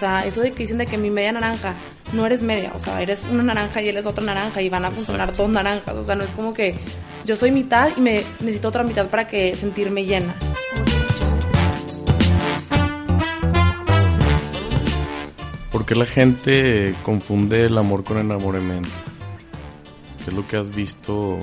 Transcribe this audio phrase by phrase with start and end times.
[0.00, 1.74] sea, eso de que dicen de que mi media naranja,
[2.14, 4.86] no eres media, o sea, eres una naranja y él es otra naranja y van
[4.86, 6.78] a funcionar dos naranjas, o sea, no es como que
[7.26, 10.34] yo soy mitad y me necesito otra mitad para que sentirme llena.
[15.70, 18.88] ¿Por qué la gente confunde el amor con enamoramiento?
[20.24, 21.40] ¿Qué es lo que has visto?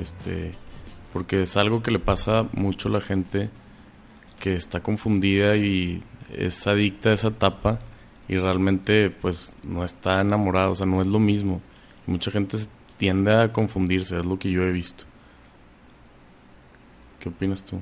[0.00, 0.54] Este,
[1.12, 3.50] porque es algo que le pasa mucho a la gente
[4.38, 6.02] que está confundida y
[6.34, 7.78] es adicta a esa etapa
[8.30, 11.60] y realmente pues no está enamorada, o sea, no es lo mismo.
[12.06, 12.58] mucha gente
[12.96, 15.04] tiende a confundirse, es lo que yo he visto.
[17.18, 17.80] ¿Qué opinas tú?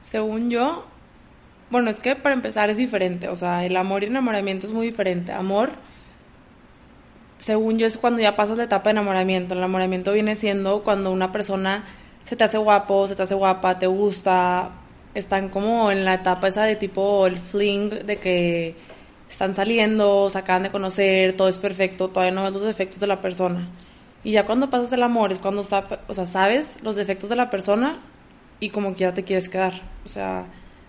[0.00, 0.86] Según yo,
[1.70, 4.72] bueno, es que para empezar es diferente, o sea, el amor y el enamoramiento es
[4.72, 5.32] muy diferente.
[5.32, 5.70] Amor,
[7.38, 9.54] según yo, es cuando ya pasas la etapa de enamoramiento.
[9.54, 11.84] El enamoramiento viene siendo cuando una persona
[12.26, 14.70] se te hace guapo, se te hace guapa, te gusta,
[15.14, 18.93] están como en la etapa esa de tipo el fling, de que
[19.34, 23.08] están saliendo, se acaban de conocer, todo es perfecto, todavía no ves los defectos de
[23.08, 23.68] la persona.
[24.22, 25.64] Y ya cuando pasas el amor es cuando o
[26.14, 27.98] sea, sabes los defectos de la persona
[28.60, 29.82] y como quiera te quieres quedar.
[30.04, 30.46] O sea,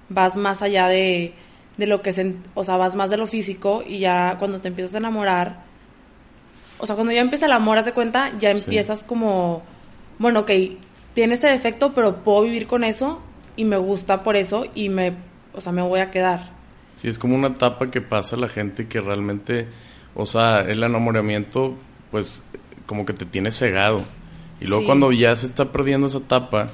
[0.09, 1.33] vas más allá de,
[1.77, 4.67] de lo que se, o sea, vas más de lo físico y ya cuando te
[4.67, 5.63] empiezas a enamorar,
[6.77, 9.63] o sea, cuando ya empieza el amor, haz de cuenta, ya empiezas como,
[10.19, 10.51] bueno, ok,
[11.13, 13.21] tiene este defecto, pero puedo vivir con eso
[13.55, 15.13] y me gusta por eso y me,
[15.53, 16.54] o sea, me voy a quedar.
[16.97, 19.67] Sí, es como una etapa que pasa la gente que realmente,
[20.13, 21.75] o sea, el enamoramiento,
[22.11, 22.43] pues,
[22.85, 24.05] como que te tiene cegado.
[24.61, 26.69] Y luego cuando ya se está perdiendo esa etapa,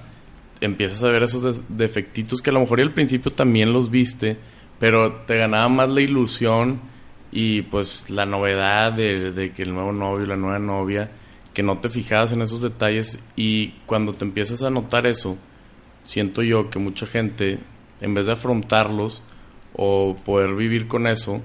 [0.60, 4.38] empiezas a ver esos defectitos que a lo mejor al principio también los viste,
[4.80, 6.80] pero te ganaba más la ilusión
[7.32, 11.10] y pues la novedad de, de que el nuevo novio, la nueva novia,
[11.54, 15.38] que no te fijabas en esos detalles y cuando te empiezas a notar eso,
[16.04, 17.60] siento yo que mucha gente,
[18.00, 19.24] en vez de afrontarlos
[19.74, 21.42] o poder vivir con eso,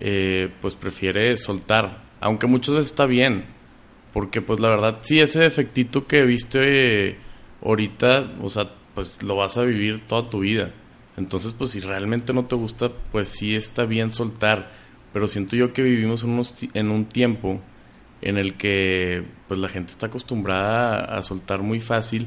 [0.00, 3.46] eh, pues prefiere soltar, aunque muchas veces está bien,
[4.12, 7.18] porque pues la verdad, sí, ese defectito que viste
[7.64, 10.72] ahorita, o sea, pues lo vas a vivir toda tu vida.
[11.16, 14.70] Entonces, pues si realmente no te gusta, pues sí está bien soltar.
[15.12, 17.60] Pero siento yo que vivimos unos, en un tiempo
[18.20, 22.26] en el que pues la gente está acostumbrada a soltar muy fácil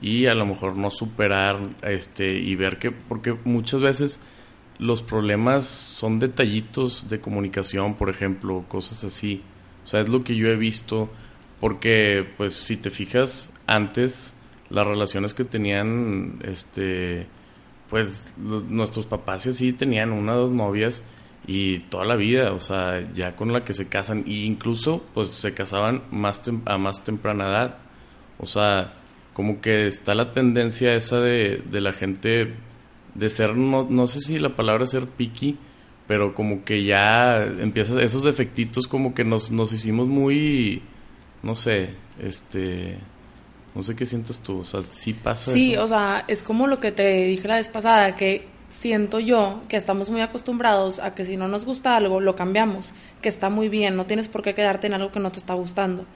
[0.00, 4.20] y a lo mejor no superar este y ver que porque muchas veces
[4.82, 9.42] los problemas son detallitos de comunicación, por ejemplo, cosas así.
[9.84, 11.08] O sea, es lo que yo he visto
[11.60, 14.34] porque pues si te fijas antes
[14.68, 17.28] las relaciones que tenían este
[17.88, 21.02] pues nuestros papás sí tenían una o dos novias
[21.46, 25.28] y toda la vida, o sea, ya con la que se casan, e incluso pues
[25.28, 27.78] se casaban más a más temprana edad.
[28.38, 28.94] O sea,
[29.32, 32.54] como que está la tendencia esa de, de la gente
[33.14, 35.58] de ser, no, no sé si la palabra es ser picky,
[36.06, 40.82] pero como que ya empiezas, esos defectitos como que nos, nos hicimos muy,
[41.42, 41.90] no sé,
[42.20, 42.98] este,
[43.74, 45.52] no sé qué sientes tú, o sea, sí pasa.
[45.52, 49.60] Sí, o sea, es como lo que te dije la vez pasada, que siento yo
[49.68, 53.50] que estamos muy acostumbrados a que si no nos gusta algo, lo cambiamos, que está
[53.50, 56.06] muy bien, no tienes por qué quedarte en algo que no te está gustando.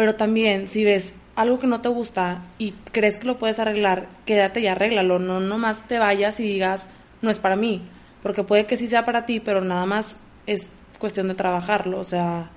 [0.00, 4.08] Pero también, si ves algo que no te gusta y crees que lo puedes arreglar,
[4.24, 6.88] quédate y arréglalo, no nomás te vayas y digas,
[7.20, 7.82] no es para mí,
[8.22, 10.16] porque puede que sí sea para ti, pero nada más
[10.46, 10.68] es
[10.98, 12.48] cuestión de trabajarlo, o sea,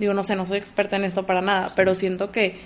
[0.00, 2.58] digo, no sé, no soy experta en esto para nada, pero siento que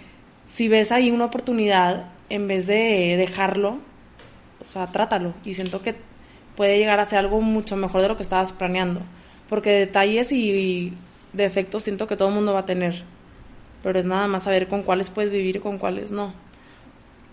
[0.51, 3.79] si ves ahí una oportunidad, en vez de dejarlo,
[4.67, 5.35] o sea, trátalo.
[5.45, 5.97] Y siento que
[6.57, 9.03] puede llegar a ser algo mucho mejor de lo que estabas planeando.
[9.51, 10.95] Porque detalles y,
[11.35, 13.05] defectos siento que todo el mundo va a tener.
[13.83, 16.33] Pero es nada más saber con cuáles puedes vivir y con cuáles no.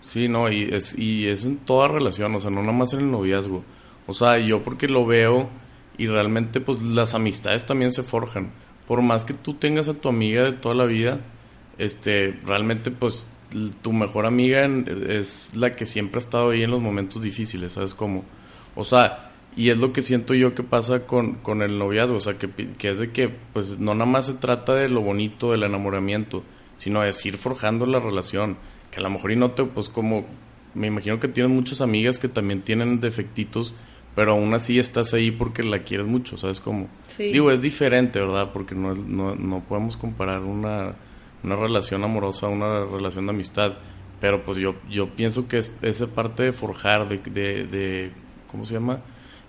[0.02, 3.00] Sí, no, y es, y es en toda relación, o sea, no nada más en
[3.00, 3.64] el noviazgo.
[4.06, 5.48] O sea, yo porque lo veo
[5.98, 8.52] y realmente pues las amistades también se forjan.
[8.86, 11.18] Por más que tú tengas a tu amiga de toda la vida,
[11.76, 13.26] este, realmente pues
[13.82, 14.66] tu mejor amiga
[15.08, 18.24] es la que siempre ha estado ahí en los momentos difíciles, ¿sabes cómo?
[18.74, 19.25] O sea,
[19.56, 22.48] y es lo que siento yo que pasa con, con el noviazgo, o sea, que,
[22.48, 26.44] que, es de que, pues, no nada más se trata de lo bonito del enamoramiento,
[26.76, 28.58] sino de ir forjando la relación,
[28.90, 30.26] que a lo mejor y no te, pues, como,
[30.74, 33.74] me imagino que tienes muchas amigas que también tienen defectitos,
[34.14, 36.88] pero aún así estás ahí porque la quieres mucho, ¿sabes cómo?
[37.18, 38.50] Digo, es diferente, ¿verdad?
[38.52, 40.94] Porque no, no, no podemos comparar una
[41.46, 43.74] una relación amorosa, una relación de amistad.
[44.20, 47.18] Pero pues yo, yo pienso que es esa parte de forjar, de,
[47.66, 48.10] de,
[48.50, 49.00] ¿cómo se llama?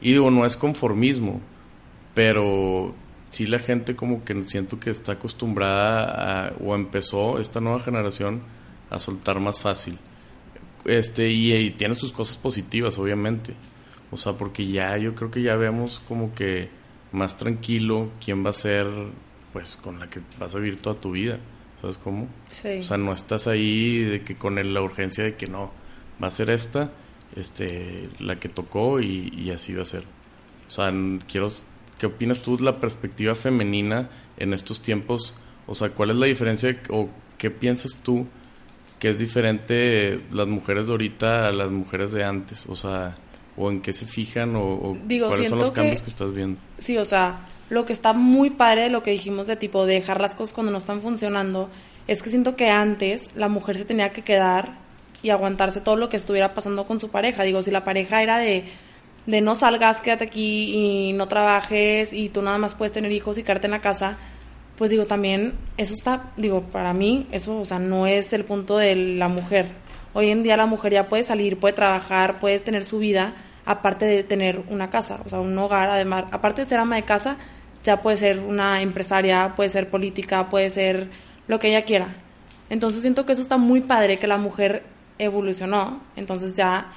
[0.02, 1.42] Y digo, no es conformismo,
[2.14, 2.94] pero
[3.30, 8.42] sí la gente como que siento que está acostumbrada a, o empezó esta nueva generación
[8.90, 9.98] a soltar más fácil.
[10.86, 13.54] Este, y, y, tiene sus cosas positivas, obviamente.
[14.12, 16.70] O sea, porque ya yo creo que ya vemos como que
[17.12, 18.88] más tranquilo, quién va a ser,
[19.52, 21.40] pues, con la que vas a vivir toda tu vida.
[21.82, 22.28] ¿Sabes cómo?
[22.48, 22.80] Sí.
[22.80, 25.72] O sea, no estás ahí de que con la urgencia de que no,
[26.22, 26.92] va a ser esta,
[27.38, 30.04] este, la que tocó y, y así va a ser.
[30.68, 30.92] O sea,
[31.28, 31.48] quiero,
[31.98, 35.34] ¿qué opinas tú de la perspectiva femenina en estos tiempos?
[35.66, 38.26] O sea, ¿cuál es la diferencia o qué piensas tú
[39.00, 42.66] que es diferente las mujeres de ahorita a las mujeres de antes?
[42.68, 43.16] O sea,
[43.56, 46.34] o en qué se fijan o, o Digo, cuáles son los cambios que- que estás
[46.34, 46.60] viendo.
[46.80, 49.96] Sí, o sea, lo que está muy padre de lo que dijimos de tipo de
[49.96, 51.70] dejar las cosas cuando no están funcionando,
[52.08, 54.78] es que siento que antes la mujer se tenía que quedar
[55.28, 57.44] y aguantarse todo lo que estuviera pasando con su pareja.
[57.44, 58.66] Digo, si la pareja era de,
[59.26, 63.38] de no salgas, quédate aquí y no trabajes y tú nada más puedes tener hijos
[63.38, 64.18] y quedarte en la casa,
[64.78, 68.78] pues digo, también eso está, digo, para mí eso, o sea, no es el punto
[68.78, 69.68] de la mujer.
[70.14, 73.34] Hoy en día la mujer ya puede salir, puede trabajar, puede tener su vida,
[73.66, 77.04] aparte de tener una casa, o sea, un hogar, además, aparte de ser ama de
[77.04, 77.38] casa,
[77.84, 81.10] ya puede ser una empresaria, puede ser política, puede ser
[81.48, 82.16] lo que ella quiera.
[82.70, 84.84] Entonces siento que eso está muy padre, que la mujer
[85.20, 86.92] evolucionó, entonces ya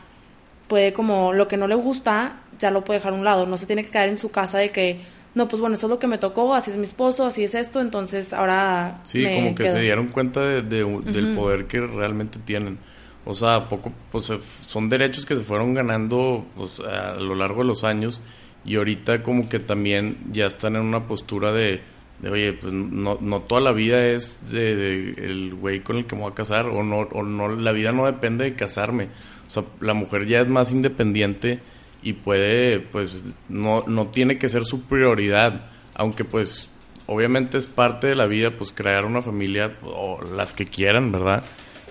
[0.68, 3.56] puede como lo que no le gusta, ya lo puede dejar a un lado, no
[3.58, 5.00] se tiene que quedar en su casa de que,
[5.34, 7.54] no, pues bueno, esto es lo que me tocó, así es mi esposo, así es
[7.54, 9.00] esto, entonces ahora...
[9.04, 9.72] Sí, me como que quedo.
[9.74, 12.78] se dieron cuenta de- de- del poder que realmente tienen.
[13.24, 14.32] O sea, poco, pues
[14.66, 18.20] son derechos que se fueron ganando pues, a lo largo de los años
[18.64, 21.80] y ahorita como que también ya están en una postura de,
[22.22, 26.06] de oye, pues no, no toda la vida es de, de el güey con el
[26.06, 29.08] que me voy a casar o no, o no, la vida no depende de casarme.
[29.46, 31.60] O sea, la mujer ya es más independiente
[32.02, 36.70] y puede, pues, no, no tiene que ser su prioridad, aunque pues
[37.06, 41.42] obviamente es parte de la vida, pues crear una familia o las que quieran, ¿verdad?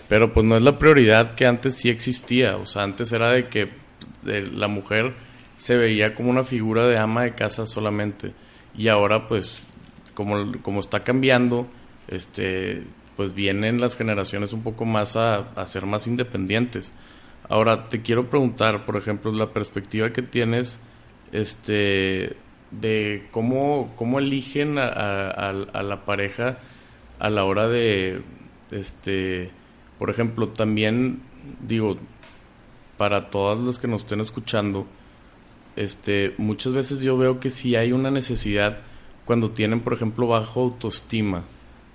[0.07, 3.47] Pero pues no es la prioridad que antes sí existía, o sea, antes era de
[3.47, 3.69] que
[4.23, 5.13] la mujer
[5.55, 8.33] se veía como una figura de ama de casa solamente
[8.77, 9.65] y ahora pues
[10.19, 11.65] como, como está cambiando,
[12.09, 12.83] este,
[13.15, 16.91] pues vienen las generaciones un poco más a, a ser más independientes.
[17.47, 20.77] Ahora, te quiero preguntar, por ejemplo, la perspectiva que tienes
[21.31, 22.35] este,
[22.69, 26.57] de cómo, cómo eligen a, la pareja
[27.17, 28.21] a la hora de,
[28.71, 29.51] este,
[29.99, 31.21] por ejemplo, también,
[31.65, 31.95] digo,
[32.97, 34.85] para todos los que nos estén escuchando,
[35.77, 38.79] este, muchas veces yo veo que sí hay una necesidad
[39.29, 41.43] cuando tienen, por ejemplo, bajo autoestima.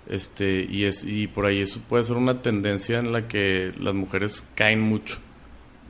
[0.09, 3.93] Este, y es, y por ahí eso puede ser una tendencia en la que las
[3.93, 5.19] mujeres caen mucho.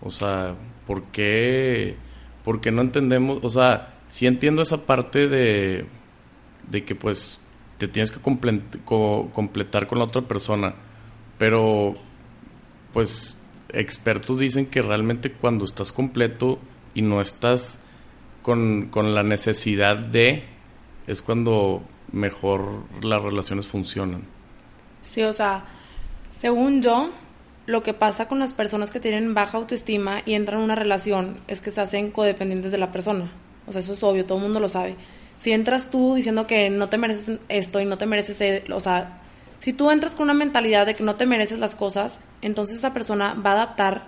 [0.00, 0.54] O sea,
[0.86, 1.96] ¿por qué,
[2.46, 3.40] por qué no entendemos?
[3.42, 5.84] O sea, sí entiendo esa parte de,
[6.70, 7.42] de que pues
[7.76, 8.20] te tienes que
[8.86, 10.74] co- completar con la otra persona,
[11.36, 11.94] pero
[12.94, 13.36] pues
[13.68, 16.58] expertos dicen que realmente cuando estás completo
[16.94, 17.78] y no estás
[18.40, 20.44] con, con la necesidad de,
[21.06, 24.22] es cuando mejor las relaciones funcionan.
[25.02, 25.64] Sí, o sea,
[26.38, 27.10] según yo,
[27.66, 31.38] lo que pasa con las personas que tienen baja autoestima y entran en una relación
[31.48, 33.30] es que se hacen codependientes de la persona.
[33.66, 34.96] O sea, eso es obvio, todo el mundo lo sabe.
[35.38, 39.20] Si entras tú diciendo que no te mereces esto y no te mereces, o sea,
[39.60, 42.92] si tú entras con una mentalidad de que no te mereces las cosas, entonces esa
[42.92, 44.02] persona va a adaptar.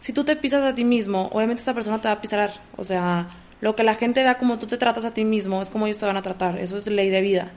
[0.00, 2.50] Si tú te pisas a ti mismo, obviamente esa persona te va a pisar.
[2.76, 3.28] O sea,
[3.66, 5.98] lo que la gente vea como tú te tratas a ti mismo es como ellos
[5.98, 6.56] te van a tratar.
[6.56, 7.50] Eso es ley de vida.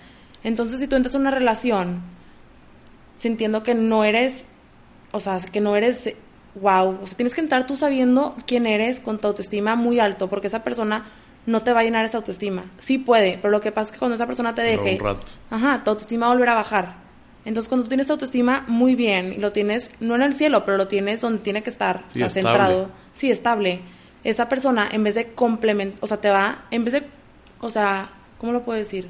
[0.43, 2.01] Entonces, si tú entras en una relación
[3.19, 4.47] sintiendo que no eres,
[5.11, 6.11] o sea, que no eres
[6.55, 10.31] wow, o sea, tienes que entrar tú sabiendo quién eres con tu autoestima muy alto,
[10.31, 11.05] porque esa persona
[11.45, 12.65] no te va a llenar esa autoestima.
[12.79, 15.27] Sí puede, pero lo que pasa es que cuando esa persona te deje, un rato.
[15.51, 16.95] ajá, tu autoestima va a volver a bajar.
[17.45, 20.65] Entonces, cuando tú tienes tu autoestima muy bien y lo tienes, no en el cielo,
[20.65, 23.81] pero lo tienes donde tiene que estar, Sí, o sea, centrado, sí, estable,
[24.23, 27.03] esa persona, en vez de complementar, o sea, te va, en vez de,
[27.59, 29.07] o sea, ¿cómo lo puedo decir?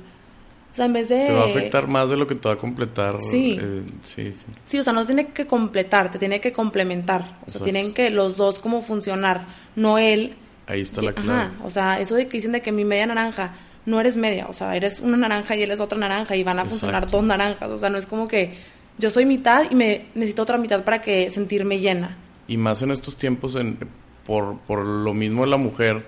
[0.72, 1.26] O sea, en vez de...
[1.26, 3.20] Te va a afectar más de lo que te va a completar.
[3.20, 3.58] Sí.
[3.60, 4.46] eh, sí, sí.
[4.66, 7.40] Sí, o sea, no tiene que completar, te tiene que complementar.
[7.48, 10.36] O sea, tienen que los dos como funcionar, no él.
[10.68, 11.50] Ahí está la Ajá, clave.
[11.64, 13.56] o sea, eso de que dicen de que mi media naranja,
[13.88, 16.60] no eres media, o sea, eres una naranja y él es otra naranja y van
[16.60, 18.54] a funcionar dos naranjas, o sea, no es como que
[19.00, 22.16] yo soy mitad y me necesito otra mitad para que sentirme llena.
[22.48, 23.80] Y más en estos tiempos, en,
[24.30, 26.06] por, por lo mismo de la mujer,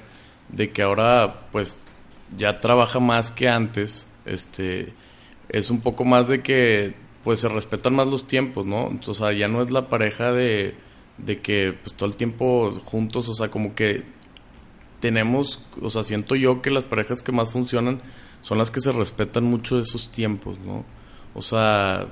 [0.49, 1.75] de que ahora pues
[2.37, 4.93] ya trabaja más que antes, este,
[5.49, 8.91] es un poco más de que pues se respetan más los tiempos, ¿no?
[9.07, 10.75] O sea, ya no es la pareja de,
[11.17, 14.03] de que pues todo el tiempo juntos, o sea, como que
[14.99, 18.03] tenemos, o sea, siento yo que las parejas que más funcionan
[18.43, 20.85] son las que se respetan mucho esos tiempos, ¿no?
[21.33, 22.05] O sea,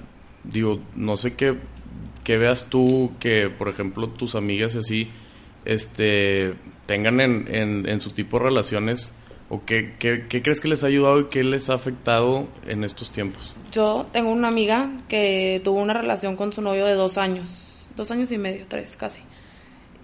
[0.44, 1.56] digo, no sé qué,
[2.24, 5.10] qué veas tú que, por ejemplo, tus amigas y así,
[5.66, 9.14] este, tengan en, en, en su tipo de relaciones
[9.52, 12.84] ¿O qué, qué, qué, crees que les ha ayudado y qué les ha afectado en
[12.84, 13.56] estos tiempos?
[13.72, 18.12] Yo tengo una amiga que tuvo una relación con su novio de dos años, dos
[18.12, 19.22] años y medio, tres casi.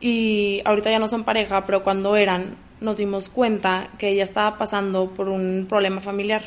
[0.01, 4.57] Y ahorita ya no son pareja, pero cuando eran, nos dimos cuenta que ella estaba
[4.57, 6.41] pasando por un problema familiar.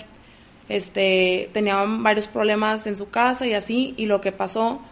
[0.68, 4.82] Este, tenían varios problemas en su casa y así, y lo que pasó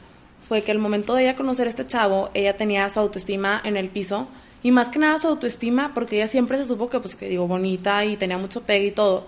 [0.46, 3.76] fue que el momento de ella conocer a este chavo, ella tenía su autoestima en
[3.76, 4.28] el piso
[4.62, 7.46] y más que nada su autoestima, porque ella siempre se supo que, pues, que digo,
[7.46, 9.26] bonita y tenía mucho pegue y todo.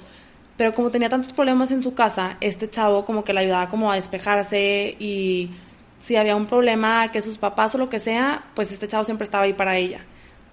[0.57, 3.93] Pero como tenía tantos problemas en su casa, este chavo como que le ayudaba como
[3.93, 5.51] a despejarse y
[6.01, 9.25] si había un problema, que sus papás o lo que sea, pues este chavo siempre
[9.25, 10.01] estaba ahí para ella.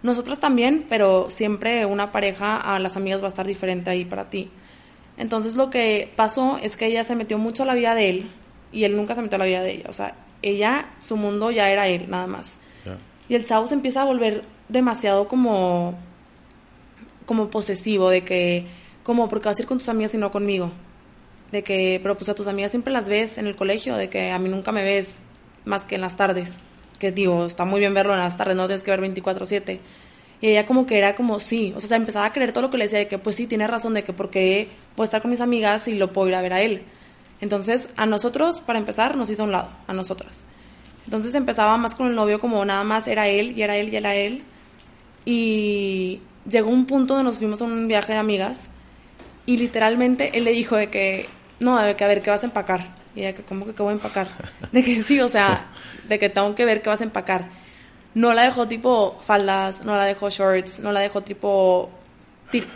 [0.03, 4.29] Nosotros también, pero siempre una pareja a las amigas va a estar diferente ahí para
[4.29, 4.49] ti.
[5.17, 8.29] Entonces lo que pasó es que ella se metió mucho a la vida de él
[8.71, 9.85] y él nunca se metió a la vida de ella.
[9.89, 12.57] O sea, ella, su mundo ya era él, nada más.
[13.27, 15.95] Y el chavo se empieza a volver demasiado como,
[17.25, 18.65] como posesivo, de que,
[19.03, 20.71] como, porque vas a ir con tus amigas y no conmigo?
[21.51, 24.31] De que, pero pues a tus amigas siempre las ves en el colegio, de que
[24.31, 25.23] a mí nunca me ves
[25.65, 26.57] más que en las tardes.
[26.99, 29.79] Que digo, está muy bien verlo en las tardes, no tienes que ver 24/7.
[30.41, 32.69] Y ella como que era como, sí, o sea, se empezaba a creer todo lo
[32.69, 35.21] que le decía, de que pues sí, tiene razón, de que porque voy a estar
[35.21, 36.83] con mis amigas y lo puedo ir a ver a él.
[37.41, 40.45] Entonces, a nosotros, para empezar, nos hizo a un lado, a nosotras.
[41.05, 43.95] Entonces empezaba más con el novio como nada más era él y era él y
[43.95, 44.43] era él.
[45.23, 48.69] Y llegó un punto donde nos fuimos a un viaje de amigas
[49.45, 51.27] y literalmente él le dijo de que,
[51.59, 52.95] no, de que a ver, ¿qué vas a empacar?
[53.15, 54.27] Y ella que, ¿cómo que qué voy a empacar?
[54.71, 55.67] De que sí, o sea,
[56.09, 57.47] de que tengo que ver qué vas a empacar.
[58.13, 61.89] No la dejó tipo faldas, no la dejó shorts, no la dejó tipo,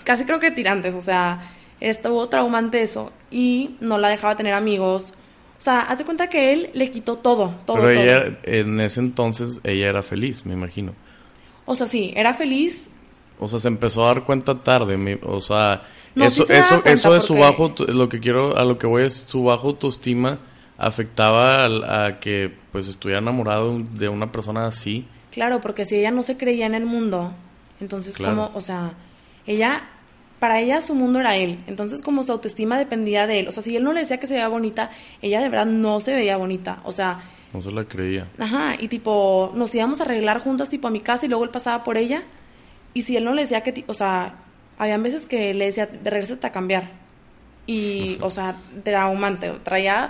[0.05, 1.41] casi creo que tirantes, o sea,
[1.79, 3.11] estuvo traumante eso.
[3.31, 5.13] Y no la dejaba tener amigos.
[5.57, 7.77] O sea, hace cuenta que él le quitó todo, todo.
[7.77, 10.93] Pero ella, en ese entonces, ella era feliz, me imagino.
[11.65, 12.89] O sea, sí, era feliz.
[13.39, 15.83] O sea, se empezó a dar cuenta tarde, o sea,
[16.15, 19.43] eso, eso, eso de su bajo, lo que quiero, a lo que voy es su
[19.43, 20.39] bajo autoestima
[20.79, 25.05] afectaba a, que pues estuviera enamorado de una persona así.
[25.31, 27.33] Claro, porque si ella no se creía en el mundo,
[27.81, 28.93] entonces como, o sea,
[29.45, 29.83] ella,
[30.39, 33.63] para ella su mundo era él, entonces como su autoestima dependía de él, o sea,
[33.63, 34.89] si él no le decía que se veía bonita,
[35.21, 37.19] ella de verdad no se veía bonita, o sea...
[37.53, 38.27] No se la creía.
[38.37, 41.49] Ajá, y tipo, nos íbamos a arreglar juntas tipo a mi casa y luego él
[41.49, 42.23] pasaba por ella,
[42.93, 44.35] y si él no le decía que, o sea,
[44.77, 46.89] habían veces que le decía, regresate a cambiar.
[47.67, 49.51] Y, o sea, traumante.
[49.63, 50.09] Traía,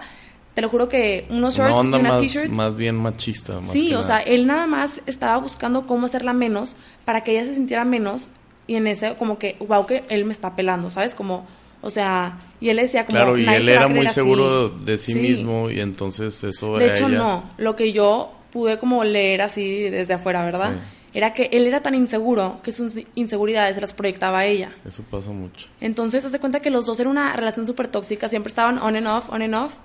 [0.53, 2.49] te lo juro que unos shorts y una t-shirt.
[2.51, 3.61] Más bien machista.
[3.63, 7.55] sí, o sea, él nada más estaba buscando cómo hacerla menos para que ella se
[7.55, 8.31] sintiera menos.
[8.69, 11.15] Y en ese, como que, wow, que él me está pelando, ¿sabes?
[11.15, 11.47] Como,
[11.81, 13.17] o sea, y él decía como...
[13.17, 16.77] Claro, y él era muy seguro de sí, mismo y entonces eso...
[16.77, 17.49] De hecho, no.
[17.57, 20.75] Lo que yo pude como leer así desde afuera, ¿verdad?
[21.15, 24.69] era que él era tan inseguro que sus inseguridades se las proyectaba a ella.
[24.85, 25.67] Eso pasa mucho.
[25.81, 29.07] Entonces, hace cuenta que los dos eran una relación súper tóxica, siempre estaban on and
[29.07, 29.77] off, on and off.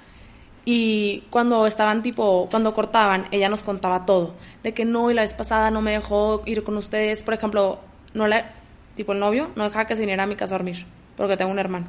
[0.67, 4.35] Y cuando estaban tipo, cuando cortaban, ella nos contaba todo.
[4.63, 7.23] De que no, y la vez pasada no me dejó ir con ustedes.
[7.23, 7.81] Por ejemplo,
[8.13, 8.53] no la,
[8.95, 10.87] tipo el novio, no dejaba que se viniera a mi casa a dormir,
[11.17, 11.87] porque tengo un hermano.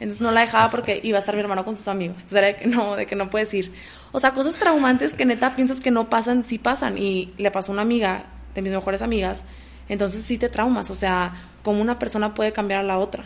[0.00, 2.16] Entonces no la dejaba porque iba a estar mi hermano con sus amigos.
[2.16, 3.72] Entonces era de que no, de que no puedes ir.
[4.10, 6.98] O sea, cosas traumantes que neta piensas que no pasan, sí pasan.
[6.98, 9.44] Y le pasó a una amiga de mis mejores amigas,
[9.88, 13.24] entonces sí te traumas, o sea, cómo una persona puede cambiar a la otra.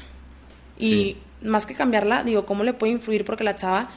[0.79, 3.25] Y más que cambiarla, digo, ¿cómo le puede influir?
[3.25, 3.89] Porque la chava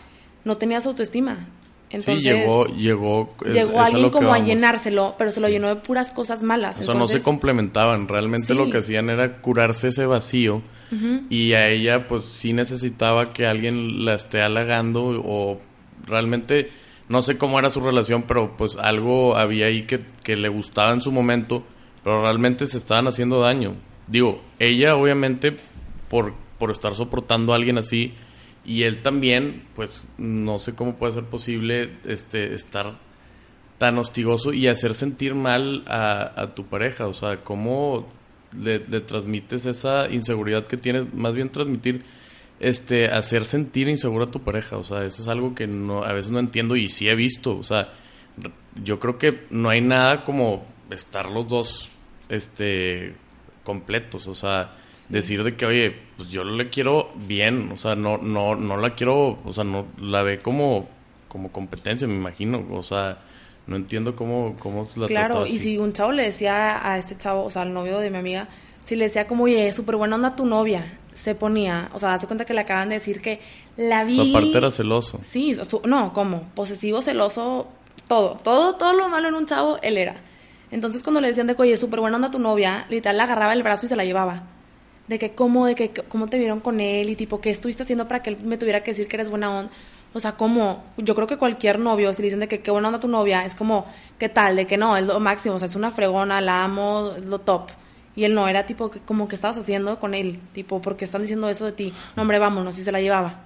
[0.45, 1.47] no tenía su autoestima.
[1.91, 6.11] Entonces, sí, llegó, llegó, llegó alguien como a llenárselo, pero se lo llenó de puras
[6.11, 6.79] cosas malas.
[6.79, 8.07] O sea, no se complementaban.
[8.07, 10.61] Realmente lo que hacían era curarse ese vacío.
[11.29, 15.59] Y a ella, pues sí necesitaba que alguien la esté halagando o
[16.05, 16.69] realmente
[17.09, 20.93] no sé cómo era su relación, pero pues algo había ahí que, que le gustaba
[20.93, 21.63] en su momento,
[22.03, 23.75] pero realmente se estaban haciendo daño.
[24.07, 25.55] Digo, ella obviamente
[26.07, 28.13] por, por estar soportando a alguien así
[28.69, 32.97] y él también, pues no sé cómo puede ser posible este estar
[33.79, 38.07] tan hostigoso y hacer sentir mal a, tu pareja, o sea, cómo
[38.55, 42.03] le, le transmites esa inseguridad que tienes, más bien transmitir
[42.59, 44.77] este, hacer sentir inseguro a tu pareja.
[44.77, 47.57] O sea, eso es algo que no, a veces no entiendo y sí he visto.
[47.57, 47.93] O sea,
[48.83, 51.89] yo creo que no hay nada como estar los dos,
[52.29, 53.15] este,
[53.63, 54.27] completos.
[54.27, 54.75] O sea,
[55.09, 57.71] decir de que, oye, pues yo le quiero bien.
[57.73, 60.87] O sea, no, no, no la quiero, o sea, no la ve como,
[61.27, 62.65] como competencia, me imagino.
[62.71, 63.19] O sea,
[63.67, 67.43] no entiendo cómo, cómo la Claro, y si un chavo le decía a este chavo,
[67.43, 68.47] o sea, al novio de mi amiga,
[68.85, 72.27] si le decía como, oye, súper buena onda tu novia, se ponía, o sea, hace
[72.27, 73.41] cuenta que le acaban de decir que
[73.77, 74.15] la vi...
[74.15, 75.19] Su aparte era celoso.
[75.21, 76.43] Sí, no, ¿cómo?
[76.55, 77.67] Posesivo, celoso,
[78.07, 80.15] todo, todo, todo lo malo en un chavo, él era.
[80.71, 83.53] Entonces cuando le decían de que, oye, súper buena onda tu novia, literal, la agarraba
[83.53, 84.43] el brazo y se la llevaba.
[85.09, 88.07] De que cómo, de que cómo te vieron con él y tipo, ¿qué estuviste haciendo
[88.07, 89.71] para que él me tuviera que decir que eres buena onda?
[90.13, 92.89] O sea, como, yo creo que cualquier novio, si le dicen de que qué buena
[92.89, 93.87] onda tu novia, es como,
[94.19, 94.55] ¿qué tal?
[94.55, 97.39] De que no, es lo máximo, o sea, es una fregona, la amo, es lo
[97.39, 97.71] top.
[98.15, 101.23] Y él no, era tipo, que, como que estabas haciendo con él, tipo, porque están
[101.23, 101.93] diciendo eso de ti.
[102.15, 103.41] No, hombre, vámonos, y se la llevaba.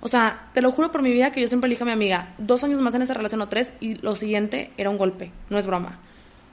[0.00, 1.92] O sea, te lo juro por mi vida que yo siempre le dije a mi
[1.92, 5.30] amiga, dos años más en esa relación o tres, y lo siguiente era un golpe,
[5.50, 5.98] no es broma.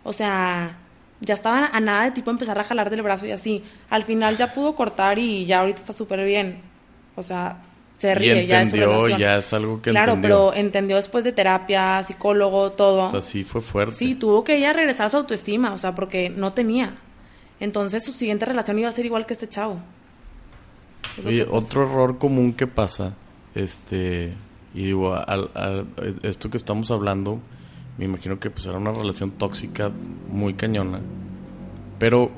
[0.04, 0.80] O sea,
[1.26, 3.64] ya estaba a nada de tipo empezar a jalar del brazo y así.
[3.90, 6.60] Al final ya pudo cortar y ya ahorita está súper bien.
[7.16, 7.62] O sea,
[7.98, 9.20] se ríe, ya es su relación.
[9.20, 10.50] ya es algo que Claro, entendió.
[10.50, 13.08] pero entendió después de terapia, psicólogo, todo.
[13.08, 13.94] O sea, sí fue fuerte.
[13.96, 16.96] Sí, tuvo que ella regresar a su autoestima, o sea, porque no tenía.
[17.60, 19.78] Entonces su siguiente relación iba a ser igual que este chavo.
[21.18, 23.14] Es Oye, otro error común que pasa,
[23.56, 24.34] este,
[24.74, 25.86] y digo, al, al-
[26.24, 27.40] esto que estamos hablando,
[27.98, 29.92] me imagino que pues era una relación tóxica
[30.30, 31.00] muy cañona,
[32.00, 32.32] pero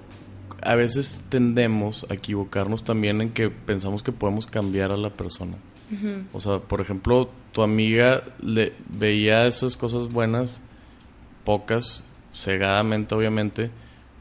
[0.61, 5.55] a veces tendemos a equivocarnos también en que pensamos que podemos cambiar a la persona.
[6.33, 10.59] O sea, por ejemplo, tu amiga le veía esas cosas buenas,
[11.43, 13.69] pocas, cegadamente obviamente,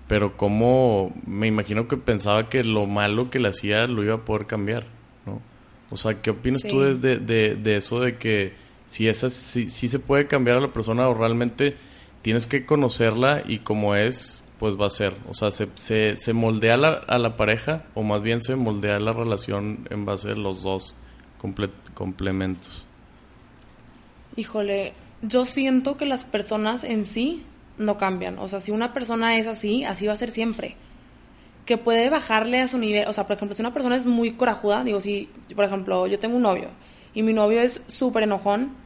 [0.07, 4.25] pero como me imagino que pensaba que lo malo que le hacía lo iba a
[4.25, 4.87] poder cambiar,
[5.27, 5.41] ¿no?
[5.91, 6.69] O sea, ¿qué opinas Sí.
[6.69, 8.53] tú de, de, de- de eso de que
[8.95, 11.77] si esa si, si se puede cambiar a la persona o realmente
[12.23, 15.15] tienes que conocerla y como es, pues va a ser?
[15.29, 19.01] O sea, ¿se, se, se moldea la, a la pareja o más bien se moldea
[19.01, 20.95] la relación en base a los dos
[21.43, 22.87] comple- complementos?
[24.37, 27.43] Híjole, yo siento que las personas en sí
[27.79, 28.39] no cambian.
[28.39, 30.77] O sea, si una persona es así, así va a ser siempre.
[31.67, 33.09] Que puede bajarle a su nivel.
[33.09, 36.21] O sea, por ejemplo, si una persona es muy corajuda, digo, si, por ejemplo, yo
[36.21, 36.69] tengo un novio
[37.13, 38.84] y mi novio es súper enojón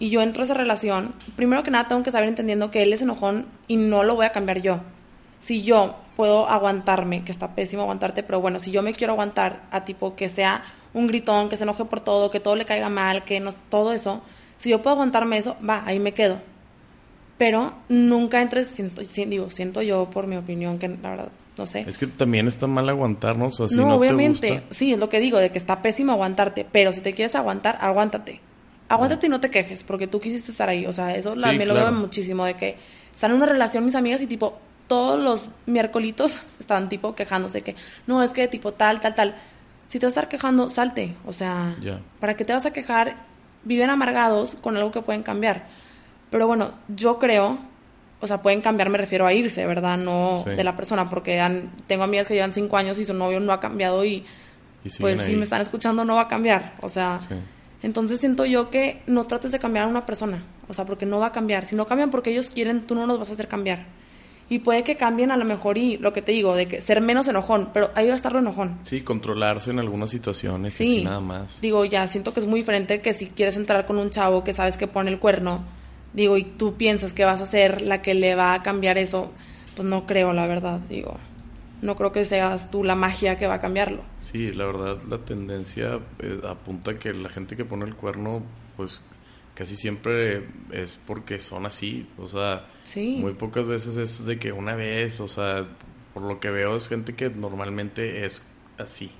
[0.00, 2.92] y yo entro a esa relación, primero que nada tengo que saber entendiendo que él
[2.92, 4.80] es enojón y no lo voy a cambiar yo.
[5.40, 9.62] Si yo puedo aguantarme, que está pésimo aguantarte, pero bueno, si yo me quiero aguantar
[9.70, 12.88] a tipo que sea un gritón, que se enoje por todo, que todo le caiga
[12.90, 14.20] mal, que no, todo eso,
[14.58, 16.38] si yo puedo aguantarme eso, va, ahí me quedo.
[17.38, 21.66] Pero nunca entres, siento, si- digo, siento yo por mi opinión, que la verdad, no
[21.66, 21.84] sé.
[21.88, 24.74] Es que también está mal aguantarnos, o sea, si no, no, obviamente, te gusta.
[24.74, 27.78] sí, es lo que digo, de que está pésimo aguantarte, pero si te quieres aguantar,
[27.80, 28.40] aguántate.
[28.90, 31.58] Aguántate y no te quejes, porque tú quisiste estar ahí, o sea, eso la- Sí,
[31.58, 32.76] me lo veo muchísimo, de que
[33.14, 37.62] están en una relación mis amigas y tipo, todos los miércolitos están tipo quejándose de
[37.62, 37.76] que,
[38.06, 39.34] no, es que tipo tal, tal, tal.
[39.88, 41.74] Si te vas a estar quejando, salte, o sea.
[42.20, 43.14] ¿para qué te vas a quejar?
[43.64, 45.64] Viven amargados con algo que pueden cambiar.
[46.30, 47.58] Pero bueno, yo creo,
[48.20, 49.98] o sea, pueden cambiar, me refiero a irse, ¿verdad?
[49.98, 50.50] No Sí.
[50.50, 53.52] de la persona, porque han- tengo amigas que llevan cinco años y su novio no
[53.52, 54.24] ha cambiado y
[55.00, 56.74] pues si me están escuchando no va a cambiar.
[56.80, 57.34] O sea, Sí.
[57.82, 61.18] Entonces siento yo que no trates de cambiar a una persona, o sea, porque no
[61.18, 61.66] va a cambiar.
[61.66, 63.86] Si no cambian porque ellos quieren, tú no los vas a hacer cambiar.
[64.48, 67.00] Y puede que cambien a lo mejor y lo que te digo, de que ser
[67.00, 68.80] menos enojón, pero ahí va a estar lo enojón.
[68.82, 70.96] Sí, controlarse en algunas situaciones y Sí.
[70.96, 71.60] así nada más.
[71.60, 74.52] Digo, ya siento que es muy diferente que si quieres entrar con un chavo que
[74.52, 75.62] sabes que pone el cuerno,
[76.14, 79.30] digo, y tú piensas que vas a ser la que le va a cambiar eso,
[79.76, 81.16] pues no creo, la verdad, digo.
[81.82, 84.02] No creo que seas tú la magia que va a cambiarlo.
[84.30, 88.42] Sí, la verdad, la tendencia eh, apunta que la gente que pone el cuerno,
[88.76, 89.02] pues
[89.54, 92.06] casi siempre es porque son así.
[92.18, 93.16] O sea, Sí.
[93.20, 95.66] muy pocas veces es de que una vez, o sea,
[96.14, 98.42] por lo que veo es gente que normalmente es
[98.78, 99.10] así.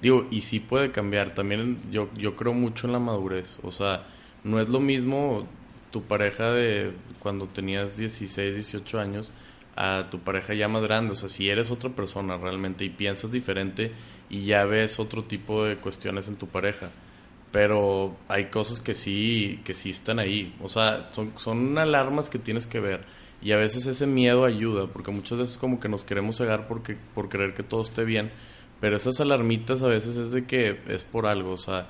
[0.00, 1.34] Digo, y sí puede cambiar.
[1.34, 3.58] También yo, yo creo mucho en la madurez.
[3.62, 4.04] O sea,
[4.44, 5.46] no es lo mismo
[5.90, 9.30] tu pareja de cuando tenías 16, 18 años
[9.76, 11.12] a tu pareja ya más grande.
[11.12, 13.92] O sea, si eres otra persona realmente y piensas diferente
[14.30, 16.90] y ya ves otro tipo de cuestiones en tu pareja.
[17.50, 20.54] Pero hay cosas que sí, que sí están ahí.
[20.62, 23.04] O sea, son, son alarmas que tienes que ver.
[23.42, 26.96] Y a veces ese miedo ayuda, porque muchas veces como que nos queremos cegar porque,
[27.14, 28.30] por creer que todo esté bien.
[28.80, 31.88] Pero esas alarmitas a veces es de que es por algo, o sea,